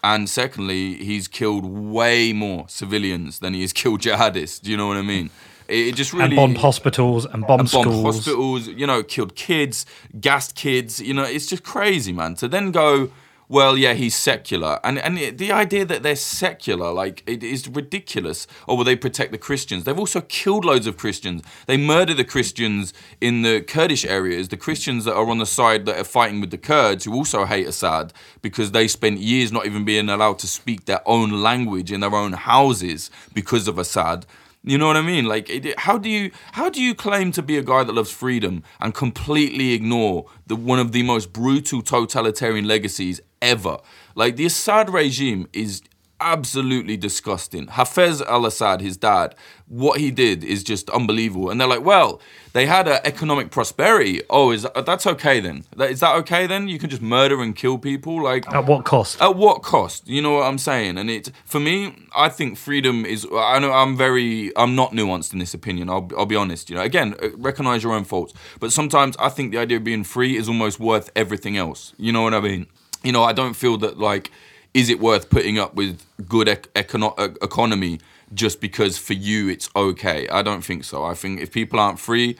[0.04, 4.60] And secondly, he's killed way more civilians than he has killed jihadists.
[4.60, 5.30] Do you know what I mean?
[5.68, 8.16] It, just really and bombed hospitals and bombed and bombed schools.
[8.16, 8.68] hospitals.
[8.68, 9.86] You know, killed kids,
[10.20, 11.00] gassed kids.
[11.00, 12.34] You know, it's just crazy, man.
[12.36, 13.10] To then go,
[13.52, 18.46] well, yeah, he's secular, and and the idea that they're secular, like, it is ridiculous.
[18.62, 19.84] Oh, or will they protect the Christians?
[19.84, 21.42] They've also killed loads of Christians.
[21.66, 24.48] They murder the Christians in the Kurdish areas.
[24.48, 27.44] The Christians that are on the side that are fighting with the Kurds, who also
[27.44, 31.92] hate Assad because they spent years not even being allowed to speak their own language
[31.92, 34.24] in their own houses because of Assad.
[34.64, 35.26] You know what I mean?
[35.26, 38.62] Like, how do you how do you claim to be a guy that loves freedom
[38.80, 43.76] and completely ignore the one of the most brutal totalitarian legacies ever?
[44.14, 45.82] Like, the Assad regime is
[46.22, 47.66] absolutely disgusting.
[47.66, 49.34] Hafez al-Assad, his dad,
[49.66, 51.50] what he did is just unbelievable.
[51.50, 52.20] And they're like, well,
[52.52, 54.20] they had an economic prosperity.
[54.30, 55.64] Oh, is that, that's okay then?
[55.80, 56.68] Is that okay then?
[56.68, 59.20] You can just murder and kill people like At what cost?
[59.20, 60.06] at what cost?
[60.06, 60.96] You know what I'm saying?
[60.96, 63.26] And it for me, I think freedom is.
[63.34, 64.52] I know I'm very.
[64.56, 65.88] I'm not nuanced in this opinion.
[65.90, 66.70] I'll I'll be honest.
[66.70, 68.34] You know, again, uh, recognize your own faults.
[68.60, 71.94] But sometimes I think the idea of being free is almost worth everything else.
[71.96, 72.66] You know what I mean?
[73.04, 74.30] You know, I don't feel that like.
[74.74, 78.00] Is it worth putting up with good ec- econo- economy
[78.32, 80.26] just because for you it's okay?
[80.28, 81.04] I don't think so.
[81.04, 82.38] I think if people aren't free,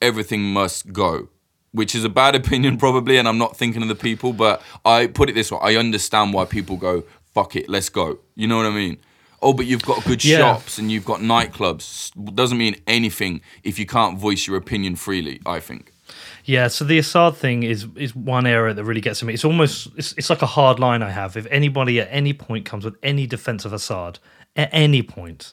[0.00, 1.28] everything must go
[1.72, 5.06] which is a bad opinion probably and i'm not thinking of the people but i
[5.06, 7.02] put it this way i understand why people go
[7.32, 8.96] fuck it let's go you know what i mean
[9.42, 10.38] oh but you've got good Yeah.
[10.38, 15.40] shops and you've got nightclubs doesn't mean anything if you can't voice your opinion freely
[15.46, 15.92] i think
[16.44, 19.34] Yeah, so the Assad thing is is one area that really gets to me.
[19.34, 21.36] It's almost it's, it's like a hard line I have.
[21.36, 24.18] If anybody at any point comes with any defense of Assad,
[24.56, 25.52] at any point,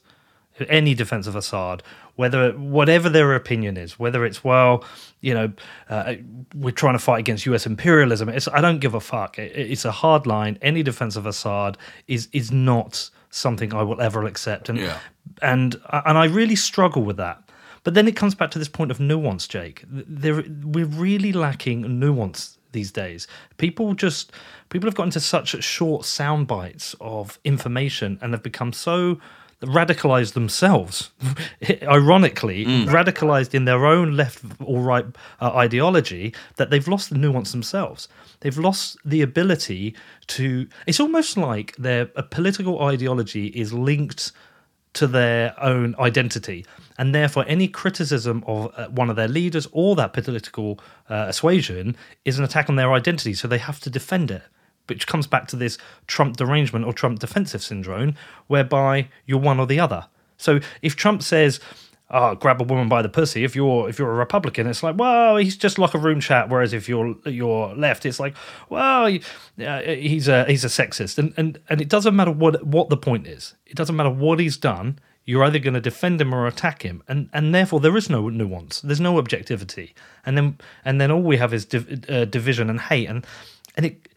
[0.67, 1.81] any defense of Assad,
[2.15, 4.83] whether whatever their opinion is, whether it's well,
[5.21, 5.53] you know,
[5.89, 6.15] uh,
[6.53, 7.65] we're trying to fight against U.S.
[7.65, 8.27] imperialism.
[8.29, 9.39] It's, I don't give a fuck.
[9.39, 10.57] It, it's a hard line.
[10.61, 11.77] Any defense of Assad
[12.07, 14.97] is is not something I will ever accept, and Yeah.
[15.41, 17.40] and and I really struggle with that.
[17.83, 19.83] But then it comes back to this point of nuance, Jake.
[19.87, 23.27] There, we're really lacking nuance these days.
[23.57, 24.31] People just
[24.69, 29.19] people have got into such short sound bites of information and have become so
[29.61, 31.11] radicalized themselves
[31.83, 35.05] ironically radicalized in their own left or right
[35.39, 38.07] uh, ideology that they've lost the nuance themselves
[38.39, 44.31] they've lost the ability to it's almost like their a political ideology is linked
[44.93, 46.65] to their own identity.
[46.97, 50.79] And therefore, any criticism of uh, one of their leaders or that political
[51.09, 53.33] uh, persuasion is an attack on their identity.
[53.33, 54.43] So they have to defend it,
[54.87, 55.77] which comes back to this
[56.07, 58.15] Trump derangement or Trump defensive syndrome,
[58.47, 60.07] whereby you're one or the other.
[60.37, 61.59] So if Trump says,
[62.11, 63.43] oh, grab a woman by the pussy.
[63.43, 66.49] If you're if you're a Republican, it's like, well, he's just like a room chat.
[66.49, 68.35] Whereas if you're you're left, it's like,
[68.69, 72.89] well, uh, he's a he's a sexist, and and and it doesn't matter what what
[72.89, 73.55] the point is.
[73.65, 74.99] It doesn't matter what he's done.
[75.23, 78.29] You're either going to defend him or attack him, and and therefore there is no
[78.29, 78.81] nuance.
[78.81, 79.95] There's no objectivity,
[80.25, 83.25] and then and then all we have is div- uh, division and hate, and
[83.77, 84.07] and it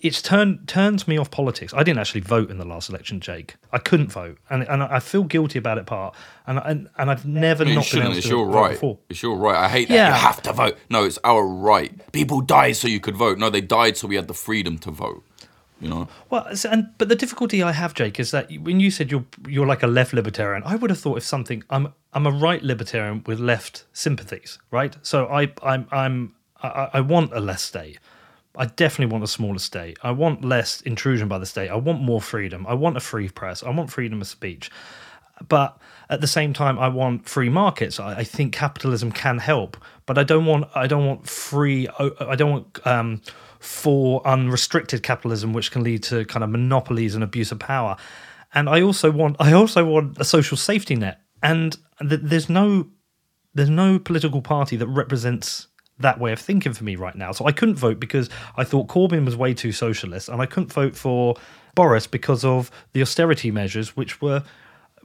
[0.00, 1.72] it's turned turns me off politics.
[1.74, 3.56] I didn't actually vote in the last election, Jake.
[3.72, 5.86] I couldn't vote, and and I feel guilty about it.
[5.86, 6.14] Part,
[6.46, 8.12] and and, and I've never I mean, not been able?
[8.12, 8.70] It's to your vote right.
[8.72, 8.98] before.
[9.08, 9.56] It's your right.
[9.56, 9.94] I hate that.
[9.94, 10.08] Yeah.
[10.08, 10.76] You have to vote.
[10.90, 12.12] No, it's our right.
[12.12, 13.38] People died so you could vote.
[13.38, 15.24] No, they died so we had the freedom to vote.
[15.80, 16.08] You know.
[16.30, 19.66] Well, and but the difficulty I have, Jake, is that when you said you're you're
[19.66, 23.22] like a left libertarian, I would have thought if something I'm I'm a right libertarian
[23.26, 24.96] with left sympathies, right?
[25.02, 27.98] So I I'm I'm I, I want a less state.
[28.56, 29.98] I definitely want a smaller state.
[30.02, 31.68] I want less intrusion by the state.
[31.68, 32.66] I want more freedom.
[32.66, 33.62] I want a free press.
[33.62, 34.70] I want freedom of speech.
[35.48, 35.78] But
[36.08, 38.00] at the same time, I want free markets.
[38.00, 39.76] I, I think capitalism can help,
[40.06, 41.88] but I don't want I don't want free.
[41.98, 43.20] I don't want um,
[43.58, 47.96] for unrestricted capitalism, which can lead to kind of monopolies and abuse of power.
[48.54, 51.20] And I also want I also want a social safety net.
[51.42, 52.88] And th- there's no
[53.54, 55.68] there's no political party that represents
[56.00, 57.32] that way of thinking for me right now.
[57.32, 60.72] So I couldn't vote because I thought Corbyn was way too socialist, and I couldn't
[60.72, 61.36] vote for
[61.74, 64.42] Boris because of the austerity measures, which were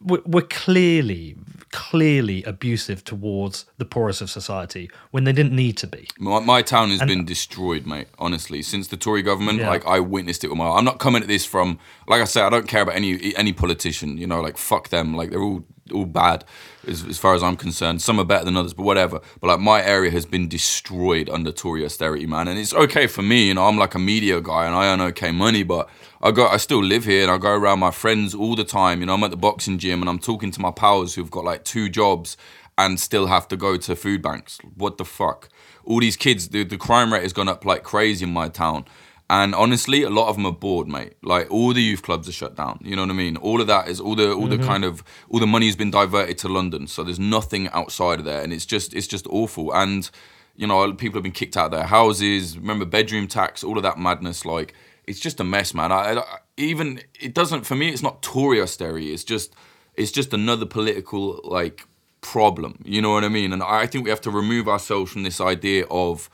[0.03, 1.35] were clearly
[1.71, 6.05] clearly abusive towards the poorest of society when they didn't need to be.
[6.19, 8.07] My, my town has been destroyed, mate.
[8.19, 9.69] Honestly, since the Tory government, Yeah.
[9.69, 10.67] like I witnessed it with my.
[10.69, 13.53] I'm not coming at this from, like I said, I don't care about any any
[13.53, 14.17] politician.
[14.17, 15.15] You know, like fuck them.
[15.15, 16.45] Like they're all all bad,
[16.87, 18.01] as, as far as I'm concerned.
[18.01, 19.19] Some are better than others, but whatever.
[19.39, 22.47] But like my area has been destroyed under Tory austerity, man.
[22.47, 23.47] And it's okay for me.
[23.47, 25.89] You know, I'm like a media guy and I earn okay money, but
[26.21, 28.99] I go, I still live here and I go around my friends all the time.
[28.99, 31.43] You know, I'm at the boxing gym and I'm talking to my pals who've got
[31.43, 32.37] like two jobs
[32.77, 34.59] and still have to go to food banks.
[34.75, 35.49] What the fuck?
[35.83, 38.85] All these kids, the, the crime rate has gone up like crazy in my town.
[39.31, 41.13] And honestly, a lot of them are bored, mate.
[41.23, 42.81] Like all the youth clubs are shut down.
[42.83, 43.37] You know what I mean?
[43.37, 44.67] All of that is all the all the mm-hmm.
[44.67, 46.85] kind of all the money's been diverted to London.
[46.85, 49.73] So there's nothing outside of there, and it's just it's just awful.
[49.73, 50.09] And
[50.57, 52.57] you know, people have been kicked out of their houses.
[52.57, 54.43] Remember bedroom tax, all of that madness.
[54.43, 54.73] Like
[55.07, 55.93] it's just a mess, man.
[55.93, 57.87] I, I even it doesn't for me.
[57.87, 59.13] It's not Tory austerity.
[59.13, 59.55] It's just
[59.95, 61.87] it's just another political like
[62.19, 62.81] problem.
[62.83, 63.53] You know what I mean?
[63.53, 66.29] And I think we have to remove ourselves from this idea of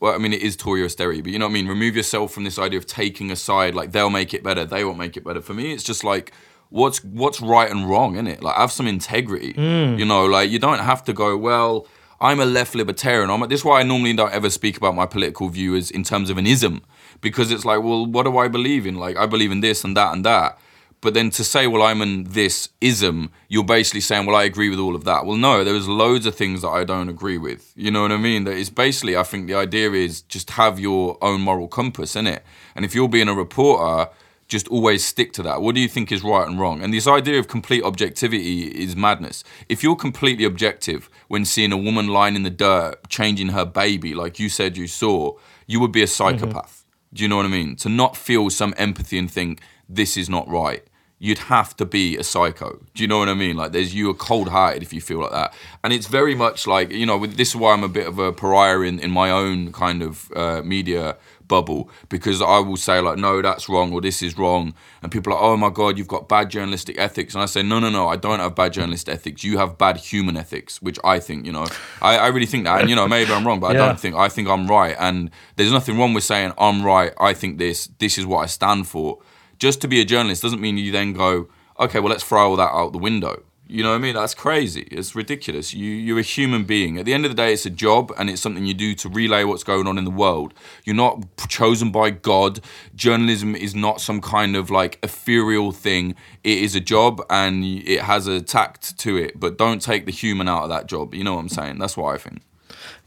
[0.00, 1.68] well, I mean, it is Tory austerity, but you know what I mean?
[1.68, 4.84] Remove yourself from this idea of taking a side, like they'll make it better, they
[4.84, 5.40] won't make it better.
[5.40, 6.32] For me, it's just like
[6.70, 8.42] what's what's right and wrong, in it?
[8.42, 9.54] Like have some integrity.
[9.54, 9.98] Mm.
[9.98, 11.86] You know, like you don't have to go, well,
[12.20, 13.30] I'm a left libertarian.
[13.30, 16.02] I'm this is why I normally don't ever speak about my political view as in
[16.02, 16.82] terms of an ism.
[17.20, 18.96] Because it's like, well, what do I believe in?
[18.96, 20.58] Like I believe in this and that and that.
[21.04, 24.70] But then to say, well, I'm in this ism, you're basically saying, well, I agree
[24.70, 25.26] with all of that.
[25.26, 27.74] Well, no, there's loads of things that I don't agree with.
[27.76, 28.44] You know what I mean?
[28.44, 32.26] That is basically, I think the idea is just have your own moral compass in
[32.26, 32.42] it.
[32.74, 34.10] And if you're being a reporter,
[34.48, 35.60] just always stick to that.
[35.60, 36.82] What do you think is right and wrong?
[36.82, 39.44] And this idea of complete objectivity is madness.
[39.68, 44.14] If you're completely objective when seeing a woman lying in the dirt, changing her baby,
[44.14, 45.34] like you said you saw,
[45.66, 46.78] you would be a psychopath.
[46.78, 47.16] Mm-hmm.
[47.16, 47.76] Do you know what I mean?
[47.76, 50.82] To not feel some empathy and think, this is not right
[51.18, 52.80] you'd have to be a psycho.
[52.94, 53.56] Do you know what I mean?
[53.56, 56.66] Like, there's you are cold hearted if you feel like that, and it's very much
[56.66, 57.16] like you know.
[57.16, 60.02] With this is why I'm a bit of a pariah in in my own kind
[60.02, 64.36] of uh, media bubble because I will say like, no, that's wrong or this is
[64.36, 67.46] wrong, and people are like, oh my god, you've got bad journalistic ethics, and I
[67.46, 69.44] say, no, no, no, I don't have bad journalist ethics.
[69.44, 71.66] You have bad human ethics, which I think, you know,
[72.02, 74.16] I, I really think that, and you know, maybe I'm wrong, but I don't think
[74.16, 77.12] I think I'm right, and there's nothing wrong with saying I'm right.
[77.20, 77.88] I think this.
[77.98, 79.18] This is what I stand for
[79.58, 81.48] just to be a journalist doesn't mean you then go,
[81.78, 83.42] okay, well, let's throw all that out the window.
[83.66, 84.14] You know what I mean?
[84.14, 84.82] That's crazy.
[84.90, 85.72] It's ridiculous.
[85.72, 86.98] You you're a human being.
[86.98, 89.08] At the end of the day, it's a job and it's something you do to
[89.08, 90.52] relay what's going on in the world.
[90.84, 92.60] You're not chosen by God.
[92.94, 96.14] Journalism is not some kind of like ethereal thing.
[96.42, 99.40] It is a job and it has a tact to it.
[99.40, 101.14] But don't take the human out of that job.
[101.14, 101.78] You know what I'm saying?
[101.78, 102.42] That's what I think.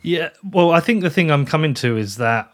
[0.01, 2.51] Yeah, well, I think the thing I'm coming to is that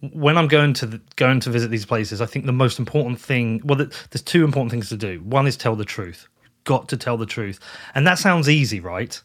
[0.00, 3.20] when I'm going to the, going to visit these places, I think the most important
[3.20, 5.20] thing, well, th- there's two important things to do.
[5.20, 6.28] One is tell the truth.
[6.64, 7.60] Got to tell the truth,
[7.94, 9.20] and that sounds easy, right?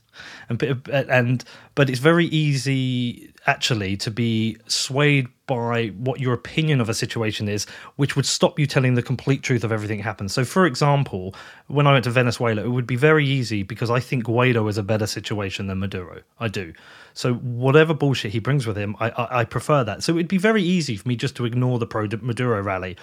[0.47, 1.43] And and
[1.76, 7.49] but it's very easy actually to be swayed by what your opinion of a situation
[7.49, 7.65] is,
[7.97, 10.31] which would stop you telling the complete truth of everything that happened.
[10.31, 11.35] So, for example,
[11.67, 14.77] when I went to Venezuela, it would be very easy because I think Guaido is
[14.77, 16.21] a better situation than Maduro.
[16.39, 16.73] I do.
[17.13, 20.03] So, whatever bullshit he brings with him, I, I, I prefer that.
[20.03, 22.95] So, it'd be very easy for me just to ignore the pro Maduro rally.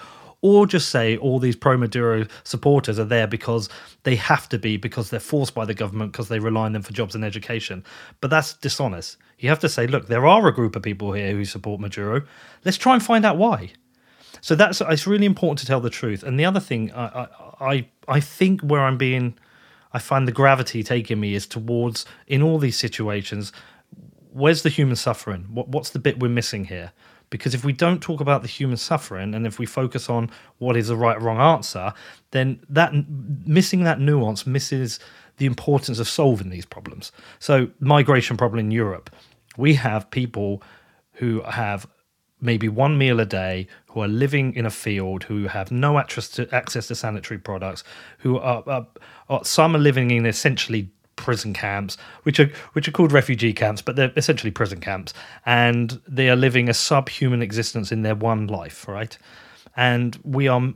[0.43, 3.69] Or just say all these pro Maduro supporters are there because
[4.03, 6.81] they have to be, because they're forced by the government, because they rely on them
[6.81, 7.83] for jobs and education.
[8.21, 9.17] But that's dishonest.
[9.37, 12.23] You have to say, look, there are a group of people here who support Maduro.
[12.65, 13.73] Let's try and find out why.
[14.41, 16.23] So that's it's really important to tell the truth.
[16.23, 17.27] And the other thing, I
[17.59, 19.37] I I think where I'm being,
[19.93, 23.53] I find the gravity taking me is towards in all these situations.
[24.31, 25.45] Where's the human suffering?
[25.51, 26.91] What what's the bit we're missing here?
[27.31, 30.29] Because if we don't talk about the human suffering and if we focus on
[30.59, 31.93] what is the right or wrong answer,
[32.29, 32.93] then that
[33.47, 34.99] missing that nuance misses
[35.37, 37.11] the importance of solving these problems.
[37.39, 39.09] So migration problem in Europe,
[39.57, 40.61] we have people
[41.13, 41.87] who have
[42.41, 46.27] maybe one meal a day, who are living in a field, who have no access
[46.29, 47.83] to access to sanitary products,
[48.19, 48.87] who are, are,
[49.29, 50.91] are some are living in essentially
[51.21, 55.13] prison camps, which are which are called refugee camps, but they're essentially prison camps,
[55.45, 59.17] and they are living a subhuman existence in their one life, right?
[59.75, 60.73] And we are,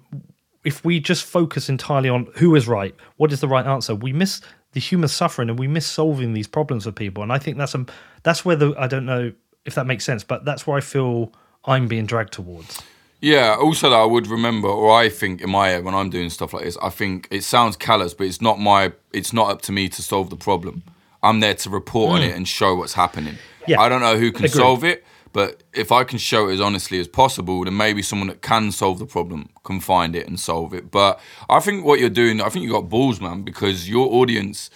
[0.64, 4.14] if we just focus entirely on who is right, what is the right answer, we
[4.14, 4.42] miss
[4.72, 7.24] the human suffering and we miss solving these problems for people.
[7.24, 7.86] And I think that's a
[8.24, 9.32] that's where the I don't know
[9.66, 11.32] if that makes sense, but that's where I feel
[11.66, 12.82] I'm being dragged towards.
[13.22, 16.30] Yeah, also that I would remember, or I think in my head when I'm doing
[16.30, 19.62] stuff like this, I think it sounds callous, but it's not my, it's not up
[19.64, 20.84] to me to solve the problem.
[21.24, 22.30] I'm there to report on mm.
[22.30, 23.38] it and show what's happening.
[23.68, 23.82] Yeah.
[23.82, 24.58] I don't know who can Agreed.
[24.58, 25.04] solve it,
[25.34, 28.72] but if I can show it as honestly as possible, then maybe someone that can
[28.72, 30.92] solve the problem can find it and solve it.
[30.92, 34.70] But I think what you're doing, I think you got balls, man, because your audience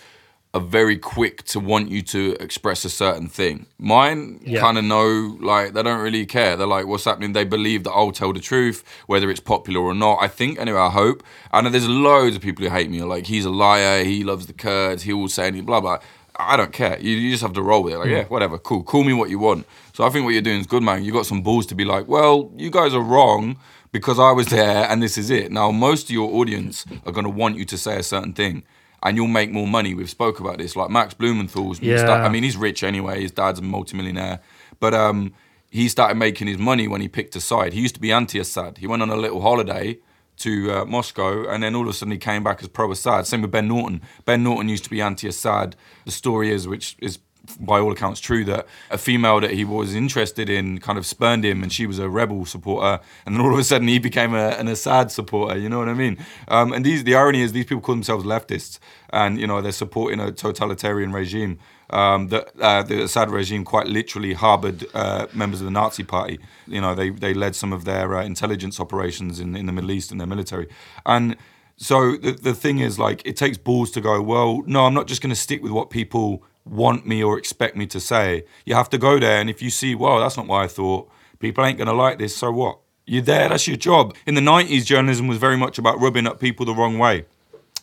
[0.56, 3.68] are very quick to want you to express a certain thing.
[3.78, 4.62] Mine Yeah.
[4.62, 6.56] kind of know, like, they don't really care.
[6.58, 7.34] They're like, what's happening?
[7.34, 10.18] They believe that I'll tell the truth, whether it's popular or not.
[10.22, 11.22] I think, anyway, I hope.
[11.52, 13.04] I know there's loads of people who hate me.
[13.04, 14.04] Like, he's a liar.
[14.04, 15.04] He loves the Kurds.
[15.04, 16.00] He will say any blah, blah.
[16.36, 16.97] I don't care.
[17.00, 17.97] You, you just have to roll with it.
[18.00, 18.14] Like, hmm.
[18.16, 18.82] yeah, whatever, cool.
[18.82, 19.68] Call me what you want.
[19.93, 21.04] So I think what you're doing is good, man.
[21.04, 23.58] You got some balls to be like, well, you guys are wrong
[23.91, 25.52] because I was there and this is it.
[25.52, 28.64] Now, most of your audience are going to want you to say a certain thing.
[29.04, 29.93] And you'll make more money.
[29.93, 30.76] We've spoke about this.
[30.76, 31.80] Like Max Blumenthal's.
[31.82, 31.97] Yeah.
[32.00, 33.22] start- I mean, he's rich anyway.
[33.22, 34.39] His dad's a multimillionaire,
[34.80, 35.34] but um,
[35.70, 37.74] he started making his money when he picked a side.
[37.74, 38.80] He used to be anti-Assad.
[38.80, 40.00] He went on a little holiday
[40.38, 43.28] to uh, Moscow, and then all of a sudden he came back as pro-Assad.
[43.28, 44.02] Same with Ben Norton.
[44.26, 45.76] Ben Norton used to be anti-Assad.
[46.06, 47.20] The story is, which is
[47.60, 51.43] by all accounts true, that a female that he was interested in kind of spurned
[51.43, 54.34] him, and she was a rebel supporter, and then all of a sudden he became
[54.34, 55.58] a, an Assad supporter.
[55.58, 56.18] You know what I mean?
[56.47, 58.80] Um, and these, the irony is, these people call themselves leftists,
[59.12, 61.58] and you know they're supporting a totalitarian regime.
[61.91, 66.39] Um, the, uh, the Assad regime quite literally harbored uh, members of the Nazi Party.
[66.68, 69.91] You know, they they led some of their uh, intelligence operations in, in the Middle
[69.91, 70.68] East and their military.
[71.06, 71.36] And
[71.78, 74.22] so the the thing is, like, it takes balls to go.
[74.22, 77.76] Well, no, I'm not just going to stick with what people want me or expect
[77.76, 78.45] me to say.
[78.66, 81.10] You have to go there, and if you see, well, that's not what I thought.
[81.39, 82.36] People ain't going to like this.
[82.36, 82.80] So what?
[83.05, 83.49] You're there.
[83.49, 84.16] That's your job.
[84.28, 87.26] In the 90s, journalism was very much about rubbing up people the wrong way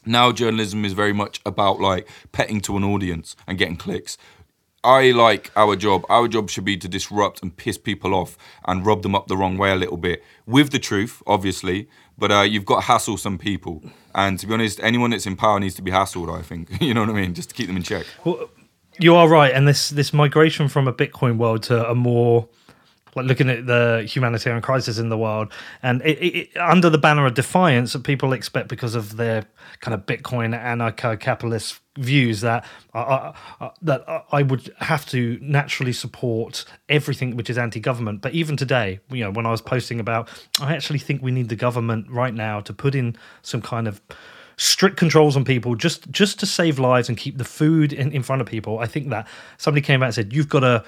[0.07, 4.17] now journalism is very much about like petting to an audience and getting clicks
[4.85, 8.87] i like our job our job should be to disrupt and piss people off and
[8.87, 12.41] rub them up the wrong way a little bit with the truth obviously but uh,
[12.41, 13.83] you've got to hassle some people
[14.15, 16.95] and to be honest anyone that's in power needs to be hassled i think you
[16.95, 18.49] know what i mean just to keep them in check Well,
[18.99, 22.49] you are right, and this this migration from a Bitcoin world to a more
[23.15, 25.51] like looking at the humanitarian crisis in the world,
[25.83, 29.47] and it, it, under the banner of defiance that people expect because of their
[29.81, 35.39] kind of Bitcoin anarcho-capitalist views that I, I, I- that I- I would have to
[35.41, 38.21] naturally support everything which is anti-government.
[38.21, 40.29] But even today, you know, when I was posting about,
[40.61, 44.03] I actually think we need the government right now to put in some kind of
[44.59, 48.23] strict controls on people just just to save lives and keep the food in, in
[48.23, 49.29] front of people i think that
[49.59, 50.83] somebody came out and said you've got a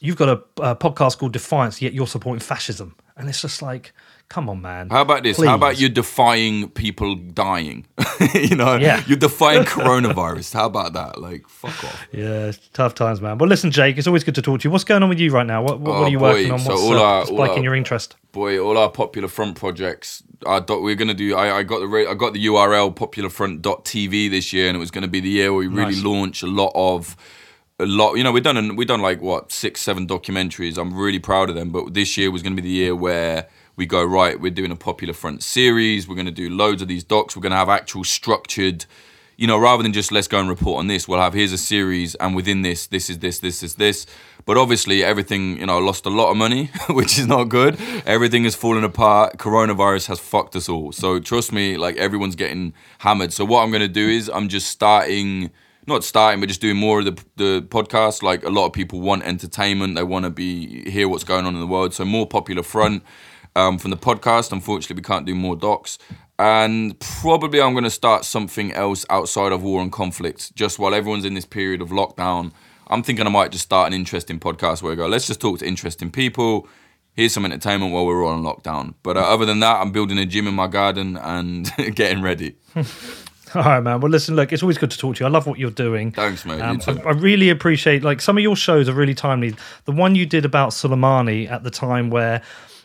[0.00, 3.92] you've got a, a podcast called Defiance, yet you're supporting fascism, and it's just like,
[4.28, 4.88] come on, man.
[4.90, 5.36] How about this?
[5.36, 5.46] Please.
[5.48, 7.86] How about you defying people dying?
[8.34, 9.02] you know, Yeah.
[9.06, 10.52] you're defying coronavirus.
[10.54, 11.20] How about that?
[11.20, 12.06] Like, fuck off.
[12.12, 13.38] Yeah, it's tough times, man.
[13.38, 14.70] But listen, Jake, it's always good to talk to you.
[14.72, 15.62] What's going on with you right now?
[15.62, 16.32] What, what, what Oh, are you boy.
[16.32, 16.58] working on?
[16.58, 18.16] So What's all uh, our- all spiking our- your interest?
[18.32, 20.22] Boy, all our popular front projects.
[20.40, 21.36] Doc, we're gonna do.
[21.36, 25.08] I, I got the I got the URL popularfront.tv this year, and it was gonna
[25.08, 26.02] be the year where we really Nice.
[26.02, 27.16] launch a lot of
[27.78, 28.14] a lot.
[28.14, 30.78] You know, we've done we've done like what six, seven documentaries.
[30.78, 31.70] I'm really proud of them.
[31.70, 34.40] But this year was gonna be the year where we go right.
[34.40, 36.06] We're doing a popular front series.
[36.06, 37.36] We're gonna do loads of these docs.
[37.36, 38.86] We're gonna have actual structured.
[39.36, 41.58] You know, rather than just let's go and report on this, we'll have here's a
[41.58, 44.06] series, and within this, this is this, this is this.
[44.46, 47.76] But obviously, everything you know lost a lot of money, which is not good.
[48.06, 49.38] Everything is falling apart.
[49.38, 50.92] Coronavirus has fucked us all.
[50.92, 53.32] So trust me, like everyone's getting hammered.
[53.32, 55.50] So what I'm gonna do is I'm just starting,
[55.86, 58.22] not starting, but just doing more of the the podcast.
[58.22, 59.96] Like a lot of people want entertainment.
[59.96, 61.94] They want to be hear what's going on in the world.
[61.94, 63.02] So more popular front
[63.56, 64.52] um, from the podcast.
[64.52, 65.98] Unfortunately, we can't do more docs.
[66.38, 70.54] And probably I'm going to start something else outside of war and conflict.
[70.56, 72.52] Just while everyone's in this period of lockdown,
[72.88, 75.60] I'm thinking I might just start an interesting podcast where I go, let's just talk
[75.60, 76.68] to interesting people.
[77.12, 78.94] Here's some entertainment while we're all on lockdown.
[79.04, 82.56] But uh, other than that, I'm building a gym in my garden and getting ready.
[83.58, 84.00] All right, man.
[84.00, 85.26] Well, listen, look, it's always good to talk to you.
[85.26, 86.12] I love what you're doing.
[86.12, 86.60] Thanks, mate.
[86.60, 86.80] Um.
[86.86, 89.54] I, I really appreciate like some of your shows are really timely.
[89.84, 92.42] The one you did about Soleimani at the time where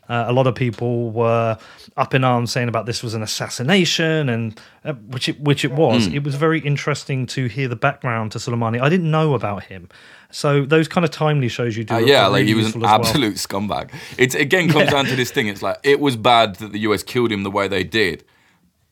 [0.10, 1.58] uh, a lot of people were
[1.96, 5.72] up in arms saying about this was an assassination and uh, which it which it
[5.72, 6.08] was.
[6.08, 6.16] Hmm.
[6.16, 8.82] It was very interesting to hear the background to Soleimani.
[8.82, 9.90] I didn't know about him.
[10.32, 11.96] So those kind of timely shows you do.
[11.96, 12.92] Uh, yeah, like he was an as well.
[12.92, 13.92] absolute scumbag.
[14.18, 15.48] It again comes down to this thing.
[15.48, 18.24] It's like it was bad that the US killed him the way they did,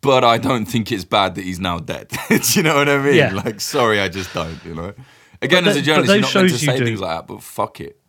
[0.07, 2.07] but I don't think it's bad that he's now dead.
[2.29, 3.15] Do you know what I mean?
[3.15, 3.33] Yeah.
[3.33, 4.57] Like, sorry, I just don't.
[4.63, 4.93] You know.
[5.41, 7.27] Again, But as a journalist, you're not meant to say things like that.
[7.27, 7.99] But fuck it.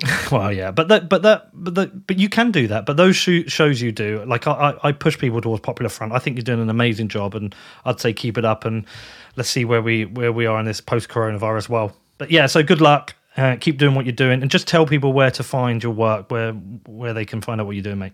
[0.30, 2.86] Well, yeah, but that, but that, but that, but you can do that.
[2.86, 6.12] But those sho- shows you do, like I, I, push people towards popular front.
[6.12, 7.52] I think you're doing an amazing job, and
[7.84, 8.64] I'd say keep it up.
[8.64, 8.86] And
[9.34, 11.92] let's see where we where we are in this post coronavirus world.
[12.16, 13.16] But yeah, so good luck.
[13.36, 16.30] Uh, keep doing what you're doing, and just tell people where to find your work,
[16.30, 18.12] where where they can find out what you're doing, mate.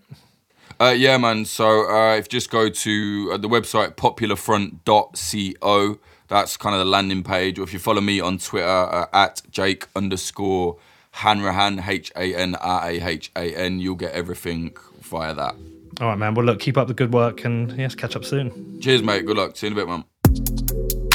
[0.81, 1.45] Uh, yeah, man.
[1.45, 5.99] So uh, if you just go to uh, the website popularfront.co,
[6.29, 7.59] that's kind of the landing page.
[7.59, 10.77] Or if you follow me on Twitter uh, at Jake underscore
[11.12, 15.55] Hanrahan, H A N R A H A N, you'll get everything via that.
[16.01, 16.35] All right, man.
[16.35, 18.81] Well, look, keep up the good work, and yes, catch up soon.
[18.81, 19.25] Cheers, mate.
[19.25, 19.57] Good luck.
[19.57, 20.05] See you in a bit, man.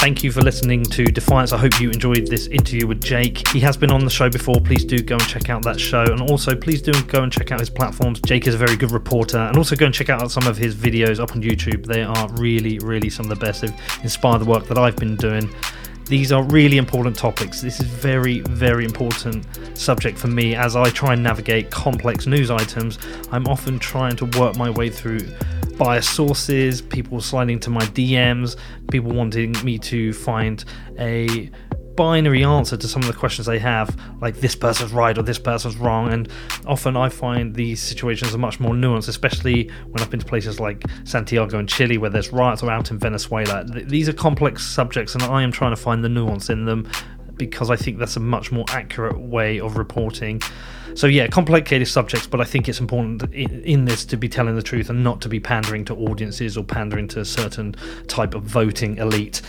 [0.00, 1.52] Thank you for listening to Defiance.
[1.52, 3.46] I hope you enjoyed this interview with Jake.
[3.48, 4.58] He has been on the show before.
[4.58, 6.04] Please do go and check out that show.
[6.04, 8.18] And also, please do go and check out his platforms.
[8.22, 9.36] Jake is a very good reporter.
[9.36, 11.84] And also, go and check out some of his videos up on YouTube.
[11.84, 13.60] They are really, really some of the best.
[13.60, 15.54] They've inspired the work that I've been doing.
[16.10, 17.60] These are really important topics.
[17.60, 19.46] This is very, very important
[19.78, 22.98] subject for me as I try and navigate complex news items.
[23.30, 25.20] I'm often trying to work my way through
[25.78, 28.56] bias sources, people sliding to my DMs,
[28.90, 30.64] people wanting me to find
[30.98, 31.48] a
[31.96, 35.38] binary answer to some of the questions they have, like this person's right or this
[35.38, 36.12] person's wrong.
[36.12, 36.28] And
[36.66, 40.60] often I find these situations are much more nuanced, especially when I've been to places
[40.60, 43.64] like Santiago and Chile where there's riots or out in Venezuela.
[43.64, 46.88] These are complex subjects, and I am trying to find the nuance in them
[47.36, 50.42] because I think that's a much more accurate way of reporting.
[50.94, 54.62] So yeah, complicated subjects, but I think it's important in, this to be telling the
[54.62, 57.74] truth and not to be pandering to audiences or pandering to a certain
[58.08, 59.42] type of voting elite.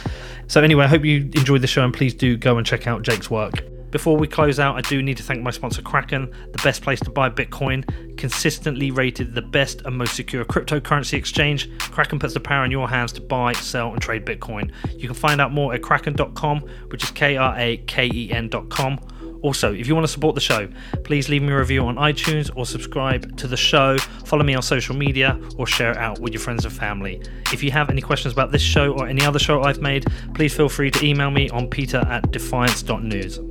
[0.48, 3.02] So anyway, I hope you enjoyed the show and please do go and check out
[3.04, 3.64] Jake's work.
[3.92, 7.02] Before we close out, I do need to thank my sponsor Kraken, the best place
[7.02, 7.84] to buy Bitcoin,
[8.18, 11.70] consistently rated the best and most secure cryptocurrency exchange.
[11.78, 14.72] Kraken puts the power in your hands to buy, sell, and trade Bitcoin.
[14.96, 18.98] You can find out more at kraken.com, which is K R A K E N.com.
[19.42, 20.68] Also, if you want to support the show,
[21.04, 24.62] please leave me a review on iTunes or subscribe to the show, follow me on
[24.62, 27.22] social media, or share it out with your friends and family.
[27.52, 30.56] If you have any questions about this show or any other show I've made, please
[30.56, 33.51] feel free to email me on peter at defiance.news.